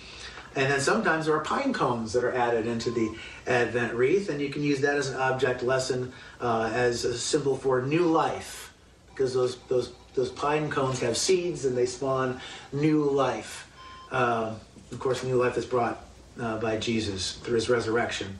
And 0.55 0.69
then 0.69 0.81
sometimes 0.81 1.25
there 1.25 1.35
are 1.35 1.43
pine 1.43 1.71
cones 1.71 2.11
that 2.13 2.23
are 2.23 2.33
added 2.33 2.67
into 2.67 2.91
the 2.91 3.15
Advent 3.47 3.93
wreath, 3.93 4.29
and 4.29 4.41
you 4.41 4.49
can 4.49 4.63
use 4.63 4.81
that 4.81 4.97
as 4.97 5.09
an 5.09 5.17
object 5.17 5.63
lesson 5.63 6.11
uh, 6.41 6.69
as 6.73 7.05
a 7.05 7.17
symbol 7.17 7.55
for 7.55 7.81
new 7.81 8.05
life, 8.05 8.73
because 9.09 9.33
those, 9.33 9.57
those, 9.69 9.93
those 10.13 10.29
pine 10.29 10.69
cones 10.69 10.99
have 10.99 11.15
seeds 11.15 11.63
and 11.63 11.77
they 11.77 11.85
spawn 11.85 12.39
new 12.73 13.03
life. 13.03 13.71
Uh, 14.11 14.53
of 14.91 14.99
course, 14.99 15.23
new 15.23 15.41
life 15.41 15.57
is 15.57 15.65
brought 15.65 16.03
uh, 16.39 16.57
by 16.57 16.75
Jesus 16.77 17.33
through 17.37 17.55
his 17.55 17.69
resurrection. 17.69 18.37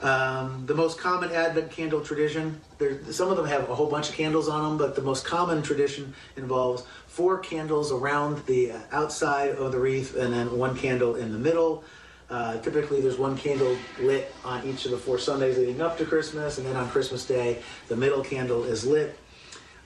Um, 0.00 0.66
the 0.66 0.74
most 0.74 0.98
common 0.98 1.30
Advent 1.30 1.70
candle 1.70 2.00
tradition, 2.00 2.60
there, 2.78 2.98
some 3.12 3.30
of 3.30 3.36
them 3.36 3.46
have 3.46 3.70
a 3.70 3.74
whole 3.74 3.88
bunch 3.88 4.10
of 4.10 4.14
candles 4.14 4.48
on 4.48 4.62
them, 4.62 4.78
but 4.78 4.94
the 4.94 5.02
most 5.02 5.24
common 5.24 5.62
tradition 5.62 6.14
involves 6.36 6.84
four 7.06 7.38
candles 7.38 7.92
around 7.92 8.44
the 8.46 8.72
outside 8.92 9.50
of 9.50 9.72
the 9.72 9.78
wreath 9.78 10.16
and 10.16 10.32
then 10.32 10.58
one 10.58 10.76
candle 10.76 11.14
in 11.14 11.32
the 11.32 11.38
middle. 11.38 11.84
Uh, 12.28 12.58
typically, 12.60 13.00
there's 13.00 13.18
one 13.18 13.36
candle 13.36 13.76
lit 14.00 14.34
on 14.44 14.66
each 14.66 14.84
of 14.86 14.90
the 14.90 14.96
four 14.96 15.18
Sundays 15.18 15.58
leading 15.58 15.80
up 15.80 15.96
to 15.98 16.04
Christmas, 16.04 16.58
and 16.58 16.66
then 16.66 16.74
on 16.74 16.88
Christmas 16.88 17.24
Day, 17.24 17.62
the 17.88 17.96
middle 17.96 18.24
candle 18.24 18.64
is 18.64 18.86
lit. 18.86 19.18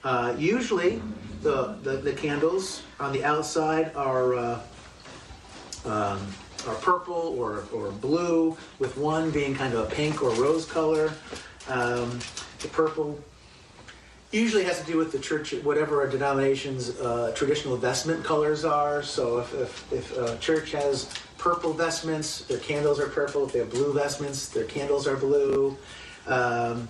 Uh, 0.04 0.34
usually, 0.38 1.02
the, 1.42 1.76
the, 1.82 1.96
the, 1.96 2.12
candles 2.12 2.82
on 3.00 3.12
the 3.12 3.24
outside 3.24 3.92
are, 3.96 4.34
uh, 4.34 4.60
um, 5.84 6.26
are 6.66 6.74
purple 6.76 7.36
or, 7.38 7.64
or 7.72 7.90
blue, 7.90 8.56
with 8.78 8.96
one 8.96 9.30
being 9.30 9.54
kind 9.54 9.74
of 9.74 9.80
a 9.86 9.94
pink 9.94 10.22
or 10.22 10.30
rose 10.30 10.64
color. 10.64 11.12
Um, 11.68 12.18
the 12.60 12.68
purple 12.68 13.18
usually 14.30 14.64
has 14.64 14.80
to 14.80 14.86
do 14.86 14.98
with 14.98 15.12
the 15.12 15.18
church, 15.18 15.54
whatever 15.62 16.04
a 16.06 16.10
denomination's 16.10 16.98
uh, 17.00 17.32
traditional 17.34 17.76
vestment 17.76 18.24
colors 18.24 18.64
are. 18.64 19.02
So 19.02 19.38
if, 19.38 19.54
if, 19.54 19.92
if 19.92 20.18
a 20.18 20.36
church 20.38 20.72
has 20.72 21.08
purple 21.38 21.72
vestments, 21.72 22.42
their 22.42 22.58
candles 22.58 23.00
are 23.00 23.08
purple. 23.08 23.46
If 23.46 23.52
they 23.52 23.60
have 23.60 23.70
blue 23.70 23.92
vestments, 23.92 24.48
their 24.48 24.64
candles 24.64 25.06
are 25.06 25.16
blue. 25.16 25.76
Um, 26.26 26.88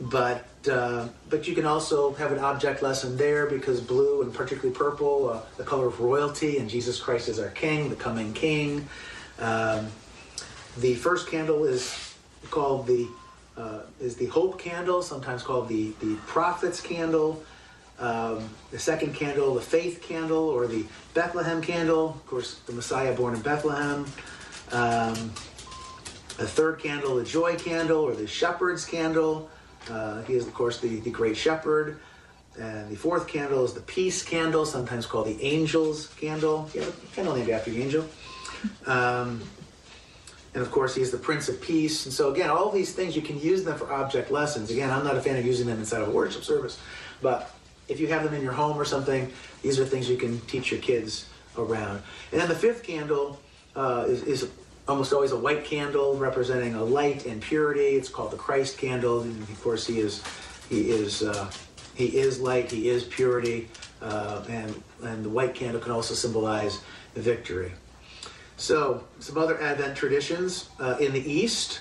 but 0.00 0.46
uh, 0.70 1.08
but 1.28 1.48
you 1.48 1.54
can 1.54 1.64
also 1.64 2.12
have 2.14 2.32
an 2.32 2.38
object 2.38 2.82
lesson 2.82 3.16
there 3.16 3.46
because 3.46 3.80
blue 3.80 4.22
and 4.22 4.32
particularly 4.32 4.76
purple, 4.76 5.30
uh, 5.30 5.40
the 5.56 5.64
color 5.64 5.86
of 5.86 6.00
royalty, 6.00 6.58
and 6.58 6.68
Jesus 6.68 7.00
Christ 7.00 7.28
is 7.28 7.38
our 7.38 7.48
King, 7.50 7.88
the 7.88 7.96
coming 7.96 8.32
King. 8.32 8.86
Um, 9.38 9.88
the 10.78 10.94
first 10.94 11.28
candle 11.28 11.64
is 11.64 12.14
called 12.50 12.86
the 12.86 13.08
uh, 13.56 13.80
is 14.00 14.16
the 14.16 14.26
hope 14.26 14.58
candle, 14.58 15.02
sometimes 15.02 15.42
called 15.42 15.68
the, 15.68 15.92
the 16.00 16.14
prophet's 16.26 16.80
candle. 16.80 17.42
Um, 17.98 18.48
the 18.70 18.78
second 18.78 19.14
candle, 19.14 19.54
the 19.54 19.60
faith 19.60 20.00
candle, 20.00 20.48
or 20.48 20.66
the 20.66 20.86
Bethlehem 21.12 21.60
candle. 21.60 22.10
Of 22.10 22.26
course, 22.26 22.60
the 22.60 22.72
Messiah 22.72 23.14
born 23.14 23.34
in 23.34 23.42
Bethlehem. 23.42 24.06
Um, 24.72 25.14
the 26.38 26.46
third 26.46 26.78
candle, 26.78 27.16
the 27.16 27.24
joy 27.24 27.56
candle, 27.56 28.00
or 28.00 28.14
the 28.14 28.26
shepherd's 28.26 28.86
candle. 28.86 29.50
Uh, 29.88 30.22
he 30.22 30.34
is, 30.34 30.46
of 30.46 30.54
course, 30.54 30.80
the, 30.80 31.00
the 31.00 31.10
great 31.10 31.36
shepherd. 31.36 32.00
And 32.58 32.90
the 32.90 32.96
fourth 32.96 33.28
candle 33.28 33.64
is 33.64 33.72
the 33.72 33.80
peace 33.80 34.22
candle, 34.22 34.66
sometimes 34.66 35.06
called 35.06 35.26
the 35.26 35.42
angel's 35.42 36.08
candle. 36.20 36.68
Yeah, 36.74 36.84
candle 37.14 37.34
named 37.34 37.50
after 37.50 37.70
the 37.70 37.82
angel. 37.82 38.04
Um, 38.86 39.42
and 40.52 40.62
of 40.62 40.70
course, 40.70 40.94
he's 40.94 41.10
the 41.10 41.18
Prince 41.18 41.48
of 41.48 41.60
Peace. 41.60 42.06
And 42.06 42.12
so, 42.12 42.32
again, 42.32 42.50
all 42.50 42.70
these 42.70 42.92
things, 42.92 43.14
you 43.14 43.22
can 43.22 43.38
use 43.40 43.62
them 43.64 43.78
for 43.78 43.92
object 43.92 44.30
lessons. 44.30 44.70
Again, 44.70 44.90
I'm 44.90 45.04
not 45.04 45.16
a 45.16 45.20
fan 45.20 45.36
of 45.36 45.46
using 45.46 45.66
them 45.66 45.78
inside 45.78 46.02
of 46.02 46.08
a 46.08 46.10
worship 46.10 46.42
service, 46.42 46.78
but 47.22 47.54
if 47.88 48.00
you 48.00 48.08
have 48.08 48.24
them 48.24 48.34
in 48.34 48.42
your 48.42 48.52
home 48.52 48.76
or 48.76 48.84
something, 48.84 49.32
these 49.62 49.78
are 49.78 49.84
things 49.84 50.10
you 50.10 50.16
can 50.16 50.40
teach 50.42 50.72
your 50.72 50.80
kids 50.80 51.28
around. 51.56 52.02
And 52.32 52.40
then 52.40 52.48
the 52.48 52.54
fifth 52.54 52.82
candle 52.82 53.38
uh, 53.76 54.06
is, 54.08 54.22
is, 54.24 54.50
almost 54.88 55.12
always 55.12 55.32
a 55.32 55.38
white 55.38 55.64
candle 55.64 56.16
representing 56.16 56.74
a 56.74 56.84
light 56.84 57.26
and 57.26 57.40
purity. 57.40 57.96
It's 57.96 58.08
called 58.08 58.32
the 58.32 58.36
Christ 58.36 58.78
candle. 58.78 59.22
And 59.22 59.42
of 59.42 59.62
course, 59.62 59.86
he 59.86 60.00
is 60.00 60.22
he 60.68 60.90
is 60.90 61.22
uh, 61.22 61.50
he 61.94 62.18
is 62.18 62.40
light. 62.40 62.70
He 62.70 62.88
is 62.88 63.04
purity. 63.04 63.68
Uh, 64.02 64.44
and 64.48 64.82
and 65.02 65.24
the 65.24 65.28
white 65.28 65.54
candle 65.54 65.80
can 65.80 65.92
also 65.92 66.14
symbolize 66.14 66.80
victory. 67.14 67.72
So, 68.56 69.04
some 69.20 69.38
other 69.38 69.60
Advent 69.60 69.96
traditions. 69.96 70.68
Uh, 70.78 70.96
in 71.00 71.12
the 71.14 71.30
East, 71.32 71.80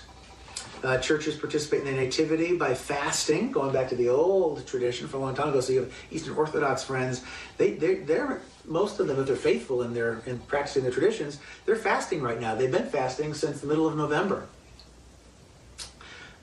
uh, 0.84 0.98
churches 1.00 1.36
participate 1.36 1.82
in 1.82 1.88
the 1.88 2.02
Nativity 2.02 2.56
by 2.56 2.74
fasting, 2.74 3.52
going 3.52 3.74
back 3.74 3.90
to 3.90 3.96
the 3.96 4.08
old 4.08 4.66
tradition 4.66 5.08
from 5.08 5.22
a 5.22 5.26
long 5.26 5.36
time 5.36 5.50
ago. 5.50 5.60
So 5.60 5.74
you 5.74 5.80
have 5.82 5.94
Eastern 6.10 6.36
Orthodox 6.36 6.84
friends. 6.84 7.24
They, 7.58 7.72
they, 7.72 7.96
they're 7.96 8.42
most 8.66 9.00
of 9.00 9.08
them, 9.08 9.20
if 9.20 9.28
they're 9.28 9.36
faithful 9.36 9.82
in 9.82 9.94
their 9.94 10.22
in 10.26 10.40
practicing 10.40 10.84
their 10.84 10.92
traditions, 10.92 11.40
they're 11.66 11.76
fasting 11.76 12.22
right 12.22 12.40
now. 12.40 12.56
They've 12.56 12.72
been 12.72 12.88
fasting 12.88 13.34
since 13.34 13.62
the 13.62 13.68
middle 13.68 13.88
of 13.88 13.96
November. 13.96 14.48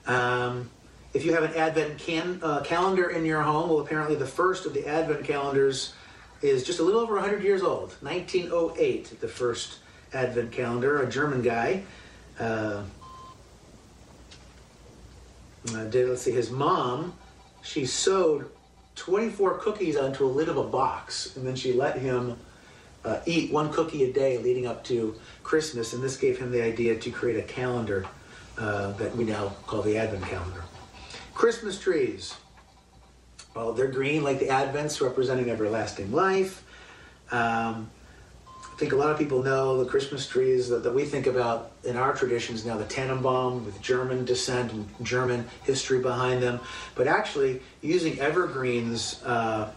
Um, 0.05 0.69
if 1.13 1.25
you 1.25 1.33
have 1.33 1.43
an 1.43 1.53
Advent 1.53 1.97
can, 1.97 2.39
uh, 2.43 2.61
calendar 2.61 3.09
in 3.09 3.25
your 3.25 3.41
home, 3.41 3.69
well, 3.69 3.79
apparently 3.79 4.15
the 4.15 4.27
first 4.27 4.65
of 4.65 4.73
the 4.73 4.87
Advent 4.87 5.25
calendars 5.25 5.93
is 6.41 6.63
just 6.63 6.79
a 6.79 6.83
little 6.83 7.01
over 7.01 7.15
100 7.15 7.43
years 7.43 7.63
old. 7.63 7.95
1908, 8.01 9.19
the 9.19 9.27
first 9.27 9.79
advent 10.13 10.51
calendar, 10.51 11.01
a 11.01 11.09
German 11.09 11.41
guy. 11.41 11.83
Uh, 12.39 12.83
uh, 15.73 15.83
did, 15.85 16.07
let's 16.07 16.21
see, 16.21 16.31
his 16.31 16.51
mom, 16.51 17.13
she 17.61 17.85
sewed 17.85 18.49
24 18.97 19.59
cookies 19.59 19.95
onto 19.95 20.25
a 20.25 20.27
lid 20.27 20.49
of 20.49 20.57
a 20.57 20.63
box, 20.63 21.35
and 21.37 21.47
then 21.47 21.55
she 21.55 21.71
let 21.71 21.97
him 21.97 22.37
uh, 23.05 23.19
eat 23.25 23.51
one 23.51 23.71
cookie 23.71 24.03
a 24.03 24.11
day 24.11 24.37
leading 24.39 24.65
up 24.65 24.83
to 24.83 25.15
Christmas, 25.43 25.93
and 25.93 26.03
this 26.03 26.17
gave 26.17 26.37
him 26.37 26.51
the 26.51 26.61
idea 26.61 26.97
to 26.99 27.09
create 27.11 27.37
a 27.37 27.43
calendar 27.43 28.05
uh, 28.57 28.91
that 28.93 29.15
we 29.15 29.23
now 29.23 29.53
call 29.67 29.81
the 29.81 29.97
Advent 29.97 30.23
calendar. 30.23 30.63
Christmas 31.33 31.79
trees. 31.79 32.35
Well, 33.55 33.73
they're 33.73 33.87
green 33.87 34.23
like 34.23 34.39
the 34.39 34.47
Advents, 34.47 34.99
representing 34.99 35.49
everlasting 35.49 36.11
life. 36.11 36.63
Um, 37.31 37.89
I 38.77 38.79
think 38.79 38.93
a 38.93 38.95
lot 38.95 39.09
of 39.09 39.17
people 39.17 39.41
know 39.41 39.83
the 39.83 39.89
Christmas 39.89 40.27
trees 40.27 40.69
that, 40.69 40.83
that 40.83 40.93
we 40.93 41.03
think 41.03 41.25
about 41.25 41.71
in 41.83 41.97
our 41.97 42.13
traditions 42.13 42.63
now, 42.63 42.77
the 42.77 42.85
Tannenbaum 42.85 43.65
with 43.65 43.81
German 43.81 44.23
descent 44.23 44.71
and 44.71 44.87
German 45.01 45.47
history 45.63 45.99
behind 45.99 46.43
them. 46.43 46.59
But 46.93 47.07
actually, 47.07 47.59
using 47.81 48.19
evergreens 48.19 49.23
uh, 49.23 49.71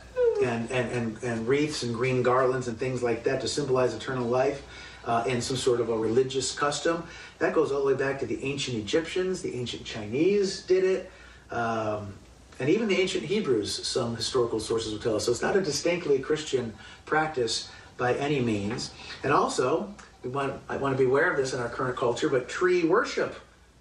and, 0.45 0.71
and, 0.71 0.93
and, 0.93 1.23
and 1.23 1.49
wreaths 1.49 1.83
and 1.83 1.95
green 1.95 2.23
garlands 2.23 2.69
and 2.69 2.79
things 2.79 3.03
like 3.03 3.25
that 3.25 3.41
to 3.41 3.49
symbolize 3.49 3.95
eternal 3.95 4.27
life 4.27 4.63
uh, 5.07 5.25
in 5.27 5.41
some 5.41 5.57
sort 5.57 5.81
of 5.81 5.89
a 5.89 5.97
religious 5.97 6.55
custom, 6.55 7.03
that 7.39 7.55
goes 7.55 7.73
all 7.73 7.81
the 7.81 7.87
way 7.87 7.95
back 7.95 8.19
to 8.21 8.27
the 8.27 8.45
ancient 8.45 8.77
Egyptians, 8.77 9.41
the 9.41 9.55
ancient 9.55 9.83
Chinese 9.83 10.61
did 10.65 10.85
it. 10.85 11.11
Um, 11.51 12.13
and 12.59 12.69
even 12.69 12.87
the 12.87 13.01
ancient 13.01 13.25
Hebrews, 13.25 13.87
some 13.87 14.15
historical 14.15 14.61
sources 14.61 14.93
will 14.93 15.01
tell 15.01 15.17
us. 15.17 15.25
So 15.25 15.33
it's 15.33 15.41
not 15.41 15.57
a 15.57 15.63
distinctly 15.63 16.19
Christian 16.19 16.75
practice 17.07 17.71
by 18.01 18.15
any 18.15 18.41
means. 18.41 18.91
And 19.23 19.33
also, 19.33 19.95
we 20.25 20.31
want, 20.31 20.61
I 20.69 20.77
want 20.79 20.97
to 20.97 20.99
be 20.99 21.09
aware 21.09 21.31
of 21.31 21.37
this 21.37 21.55
in 21.55 21.61
our 21.61 21.69
current 21.69 21.97
culture, 21.97 22.29
but 22.29 22.49
tree 22.49 22.83
worship 22.83 23.37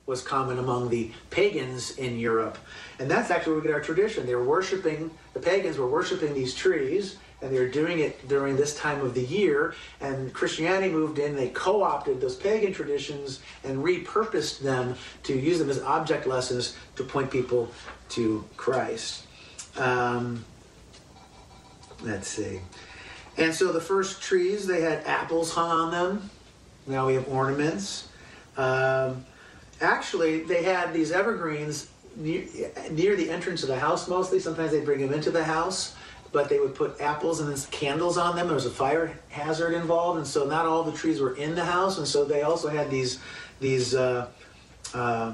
was 0.05 0.21
common 0.21 0.59
among 0.59 0.89
the 0.89 1.11
pagans 1.29 1.91
in 1.97 2.19
Europe. 2.19 2.57
And 2.99 3.09
that's 3.09 3.31
actually 3.31 3.53
where 3.53 3.61
we 3.61 3.67
get 3.67 3.75
our 3.75 3.81
tradition. 3.81 4.25
They 4.25 4.35
were 4.35 4.43
worshiping, 4.43 5.09
the 5.33 5.39
pagans 5.39 5.77
were 5.77 5.87
worshiping 5.87 6.33
these 6.33 6.53
trees, 6.53 7.17
and 7.41 7.53
they 7.55 7.59
were 7.59 7.69
doing 7.69 7.99
it 7.99 8.27
during 8.27 8.57
this 8.57 8.77
time 8.77 8.99
of 9.01 9.13
the 9.13 9.23
year. 9.23 9.73
And 10.01 10.33
Christianity 10.33 10.91
moved 10.91 11.19
in, 11.19 11.35
they 11.35 11.49
co 11.49 11.83
opted 11.83 12.19
those 12.19 12.35
pagan 12.35 12.73
traditions 12.73 13.39
and 13.63 13.77
repurposed 13.77 14.59
them 14.59 14.95
to 15.23 15.39
use 15.39 15.59
them 15.59 15.69
as 15.69 15.81
object 15.81 16.27
lessons 16.27 16.75
to 16.97 17.03
point 17.03 17.31
people 17.31 17.71
to 18.09 18.43
Christ. 18.57 19.25
Um, 19.77 20.43
let's 22.01 22.27
see. 22.27 22.59
And 23.39 23.55
so 23.55 23.71
the 23.71 23.81
first 23.81 24.21
trees, 24.21 24.67
they 24.67 24.81
had 24.81 25.05
apples 25.05 25.53
hung 25.53 25.71
on 25.71 25.91
them. 25.91 26.29
Now 26.85 27.07
we 27.07 27.13
have 27.13 27.27
ornaments. 27.29 28.09
Um, 28.57 29.25
actually, 29.79 30.43
they 30.43 30.63
had 30.63 30.93
these 30.93 31.11
evergreens 31.11 31.89
near, 32.17 32.45
near, 32.91 33.15
the 33.15 33.29
entrance 33.29 33.63
of 33.63 33.69
the 33.69 33.79
house 33.79 34.09
mostly. 34.09 34.39
Sometimes 34.39 34.71
they'd 34.71 34.83
bring 34.83 34.99
them 34.99 35.13
into 35.13 35.31
the 35.31 35.43
house, 35.43 35.95
but 36.33 36.49
they 36.49 36.59
would 36.59 36.75
put 36.75 36.99
apples 36.99 37.39
and 37.39 37.49
then 37.49 37.57
candles 37.71 38.17
on 38.17 38.35
them. 38.35 38.47
There 38.47 38.55
was 38.55 38.65
a 38.65 38.71
fire 38.71 39.17
hazard 39.29 39.73
involved, 39.73 40.17
and 40.17 40.27
so 40.27 40.45
not 40.45 40.65
all 40.65 40.83
the 40.83 40.91
trees 40.91 41.21
were 41.21 41.37
in 41.37 41.55
the 41.55 41.63
house. 41.63 41.97
And 41.97 42.05
so 42.05 42.25
they 42.25 42.41
also 42.41 42.67
had 42.67 42.91
these, 42.91 43.19
these 43.61 43.95
uh, 43.95 44.27
uh, 44.93 45.31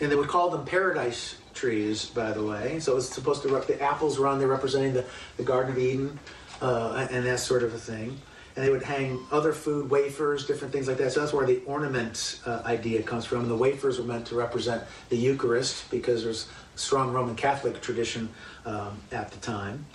and 0.00 0.10
they 0.10 0.16
would 0.16 0.28
call 0.28 0.48
them 0.48 0.64
paradise 0.64 1.36
trees, 1.52 2.06
by 2.06 2.32
the 2.32 2.42
way. 2.42 2.80
So 2.80 2.96
it's 2.96 3.10
supposed 3.10 3.42
to, 3.42 3.48
the 3.48 3.82
apples 3.82 4.18
were 4.18 4.26
on 4.26 4.38
there 4.38 4.48
representing 4.48 4.94
the, 4.94 5.04
the 5.36 5.42
Garden 5.42 5.72
of 5.72 5.78
Eden 5.78 6.18
uh, 6.62 7.08
and 7.10 7.26
that 7.26 7.40
sort 7.40 7.62
of 7.62 7.74
a 7.74 7.78
thing. 7.78 8.18
And 8.54 8.64
they 8.64 8.70
would 8.70 8.82
hang 8.82 9.18
other 9.30 9.52
food, 9.52 9.90
wafers, 9.90 10.46
different 10.46 10.72
things 10.72 10.86
like 10.86 10.98
that. 10.98 11.12
So 11.12 11.20
that's 11.20 11.32
where 11.32 11.46
the 11.46 11.60
ornament 11.66 12.40
uh, 12.44 12.62
idea 12.64 13.02
comes 13.02 13.24
from. 13.24 13.40
And 13.40 13.50
the 13.50 13.56
wafers 13.56 13.98
were 13.98 14.04
meant 14.04 14.26
to 14.26 14.34
represent 14.34 14.84
the 15.08 15.16
Eucharist 15.16 15.90
because 15.90 16.22
there's 16.22 16.48
strong 16.76 17.12
Roman 17.12 17.34
Catholic 17.34 17.80
tradition 17.80 18.28
um, 18.66 18.98
at 19.10 19.30
the 19.30 19.38
time. 19.38 19.86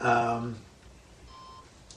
Um, 0.00 0.56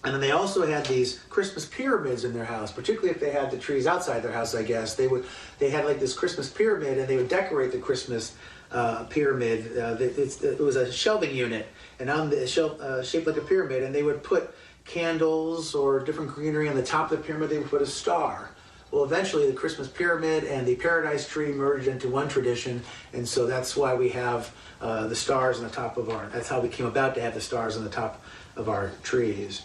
and 0.06 0.14
then 0.14 0.22
they 0.22 0.32
also 0.32 0.66
had 0.66 0.86
these 0.86 1.20
Christmas 1.30 1.66
pyramids 1.66 2.24
in 2.24 2.34
their 2.34 2.46
house, 2.46 2.72
particularly 2.72 3.10
if 3.10 3.20
they 3.20 3.32
had 3.32 3.50
the 3.50 3.58
trees 3.58 3.88
outside 3.88 4.22
their 4.22 4.32
house. 4.32 4.54
I 4.54 4.62
guess 4.62 4.94
they 4.96 5.08
would 5.08 5.26
they 5.58 5.72
had 5.72 5.84
like 5.86 6.00
this 6.00 6.14
Christmas 6.14 6.48
pyramid, 6.48 7.00
and 7.00 7.08
they 7.08 7.18
would 7.18 7.28
decorate 7.28 7.72
the 7.72 7.80
Christmas 7.80 8.36
uh, 8.72 9.06
pyramid. 9.06 9.76
Uh, 9.78 9.98
it 10.00 10.60
was 10.60 10.76
a 10.76 10.92
shelving 10.92 11.36
unit, 11.36 11.68
and 12.00 12.10
on 12.10 12.30
the 12.30 12.48
shelf 12.48 12.80
uh, 12.80 13.04
shaped 13.04 13.28
like 13.28 13.38
a 13.38 13.42
pyramid, 13.42 13.84
and 13.84 13.94
they 13.94 14.04
would 14.04 14.24
put 14.24 14.54
candles 14.86 15.74
or 15.74 16.00
different 16.00 16.32
greenery 16.32 16.70
on 16.70 16.76
the 16.76 16.84
top 16.84 17.12
of 17.12 17.18
the 17.18 17.24
pyramid. 17.24 17.50
They 17.50 17.58
would 17.58 17.70
put 17.70 17.82
a 17.82 17.88
star. 17.88 18.52
Well, 18.92 19.04
eventually, 19.04 19.50
the 19.50 19.58
Christmas 19.58 19.88
pyramid 19.88 20.44
and 20.44 20.66
the 20.66 20.76
paradise 20.76 21.28
tree 21.28 21.52
merged 21.52 21.88
into 21.88 22.08
one 22.08 22.30
tradition, 22.30 22.82
and 23.14 23.28
so 23.28 23.46
that's 23.46 23.76
why 23.76 23.94
we 23.94 24.10
have 24.10 24.54
uh, 24.80 25.08
the 25.08 25.16
stars 25.16 25.58
on 25.58 25.64
the 25.64 25.70
top 25.70 25.98
of 25.98 26.10
our. 26.10 26.28
That's 26.28 26.48
how 26.48 26.62
we 26.62 26.70
came 26.70 26.86
about 26.86 27.16
to 27.16 27.22
have 27.22 27.34
the 27.34 27.42
stars 27.42 27.76
on 27.78 27.84
the 27.84 27.90
top 27.90 28.22
of 28.56 28.70
our 28.70 28.92
trees. 29.04 29.64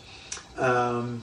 Um, 0.56 1.22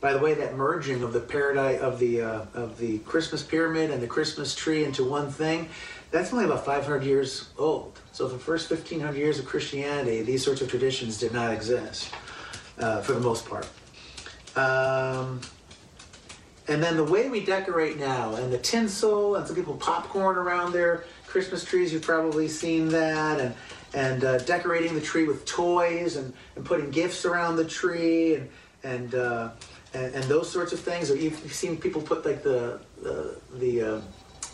By 0.00 0.12
the 0.12 0.18
way, 0.18 0.34
that 0.34 0.54
merging 0.54 1.02
of 1.02 1.12
the 1.12 1.20
paradise 1.20 1.80
of 1.80 1.98
the 1.98 2.20
uh, 2.20 2.44
of 2.52 2.76
the 2.76 2.98
Christmas 3.00 3.42
pyramid 3.42 3.90
and 3.90 4.02
the 4.02 4.06
Christmas 4.06 4.54
tree 4.54 4.84
into 4.84 5.02
one 5.02 5.30
thing, 5.30 5.68
that's 6.14 6.32
only 6.32 6.44
about 6.44 6.64
500 6.64 7.02
years 7.02 7.48
old. 7.58 7.98
So 8.12 8.28
the 8.28 8.38
first 8.38 8.70
1500 8.70 9.18
years 9.18 9.40
of 9.40 9.46
Christianity, 9.46 10.22
these 10.22 10.44
sorts 10.44 10.62
of 10.62 10.70
traditions 10.70 11.18
did 11.18 11.32
not 11.32 11.52
exist 11.52 12.14
uh, 12.78 13.00
for 13.00 13.14
the 13.14 13.20
most 13.20 13.46
part. 13.48 13.68
Um, 14.54 15.40
and 16.68 16.80
then 16.80 16.96
the 16.96 17.02
way 17.02 17.28
we 17.28 17.44
decorate 17.44 17.98
now, 17.98 18.36
and 18.36 18.52
the 18.52 18.58
tinsel, 18.58 19.34
and 19.34 19.44
some 19.44 19.56
people 19.56 19.74
popcorn 19.74 20.36
around 20.36 20.72
their 20.72 21.04
Christmas 21.26 21.64
trees. 21.64 21.92
You've 21.92 22.02
probably 22.02 22.46
seen 22.46 22.90
that, 22.90 23.40
and 23.40 23.54
and 23.92 24.24
uh, 24.24 24.38
decorating 24.38 24.94
the 24.94 25.00
tree 25.00 25.24
with 25.24 25.44
toys, 25.44 26.14
and, 26.14 26.32
and 26.54 26.64
putting 26.64 26.90
gifts 26.90 27.24
around 27.24 27.56
the 27.56 27.64
tree, 27.64 28.36
and 28.36 28.48
and 28.84 29.14
uh, 29.16 29.50
and, 29.92 30.14
and, 30.14 30.24
those 30.24 30.48
sorts 30.48 30.72
of 30.72 30.78
things. 30.80 31.10
Or 31.10 31.16
you've 31.16 31.52
seen 31.52 31.76
people 31.76 32.00
put 32.00 32.24
like 32.24 32.42
the 32.44 32.80
the, 33.02 33.36
the 33.56 33.82
uh, 33.82 34.00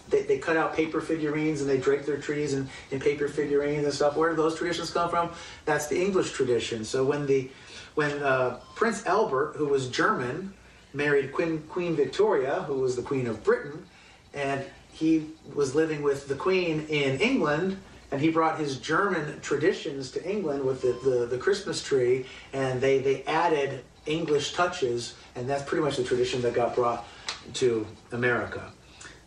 they, 0.09 0.23
they 0.23 0.39
cut 0.39 0.57
out 0.57 0.75
paper 0.75 1.01
figurines 1.01 1.61
and 1.61 1.69
they 1.69 1.79
drape 1.79 2.05
their 2.05 2.19
trees 2.19 2.55
in, 2.55 2.69
in 2.91 3.01
paper 3.01 3.29
figurines 3.29 3.85
and 3.85 3.93
stuff. 3.93 4.17
Where 4.17 4.31
do 4.31 4.37
those 4.37 4.57
traditions 4.57 4.91
come 4.91 5.11
from? 5.11 5.31
That's 5.65 5.87
the 5.87 6.01
English 6.01 6.33
tradition. 6.33 6.85
So 6.85 7.05
when 7.05 7.27
the 7.27 7.51
when 7.95 8.23
uh, 8.23 8.61
Prince 8.77 9.05
Albert, 9.07 9.55
who 9.57 9.67
was 9.67 9.89
German, 9.89 10.55
married 10.95 11.33
Queen, 11.33 11.63
Queen 11.69 11.97
Victoria, 11.97 12.63
who 12.63 12.75
was 12.75 12.97
the 12.97 13.03
Queen 13.03 13.27
of 13.27 13.43
Britain, 13.43 13.85
and 14.33 14.65
he 14.93 15.27
was 15.55 15.75
living 15.75 16.03
with 16.03 16.29
the 16.29 16.35
Queen 16.35 16.87
in 16.89 17.21
England, 17.21 17.79
and 18.11 18.21
he 18.21 18.31
brought 18.31 18.59
his 18.59 18.79
German 18.79 19.41
traditions 19.41 20.11
to 20.13 20.29
England 20.29 20.65
with 20.65 20.83
the, 20.83 20.99
the, 21.09 21.27
the 21.27 21.39
Christmas 21.39 21.83
tree, 21.83 22.27
and 22.53 22.81
they, 22.81 22.99
they 22.99 23.23
added 23.25 23.85
English 24.07 24.55
touches, 24.55 25.15
and 25.35 25.49
that's 25.49 25.63
pretty 25.63 25.85
much 25.85 25.97
the 25.97 26.05
tradition 26.05 26.43
that 26.43 26.55
got 26.55 26.75
brought 26.75 27.07
to 27.55 27.87
America. 28.13 28.73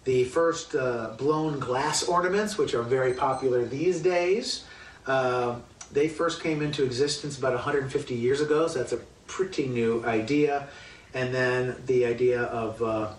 The 0.04 0.26
first 0.26 0.76
uh, 0.76 1.12
blown 1.18 1.60
glass 1.60 2.04
ornaments, 2.04 2.58
which 2.58 2.74
are 2.74 2.84
very 2.84 3.14
popular 3.14 3.64
these 3.66 4.02
days, 4.02 4.66
uh, 5.08 5.56
they 5.92 6.08
first 6.08 6.42
came 6.42 6.62
into 6.62 6.84
existence 6.84 7.38
about 7.38 7.54
150 7.54 8.14
years 8.14 8.42
ago, 8.42 8.68
so 8.68 8.80
that's 8.80 8.94
a 8.94 9.00
pretty 9.28 9.68
new 9.68 10.04
idea 10.06 10.68
and 11.14 11.34
then 11.34 11.76
the 11.86 12.06
idea 12.06 12.44
of 12.44 12.82
uh, 12.82 13.10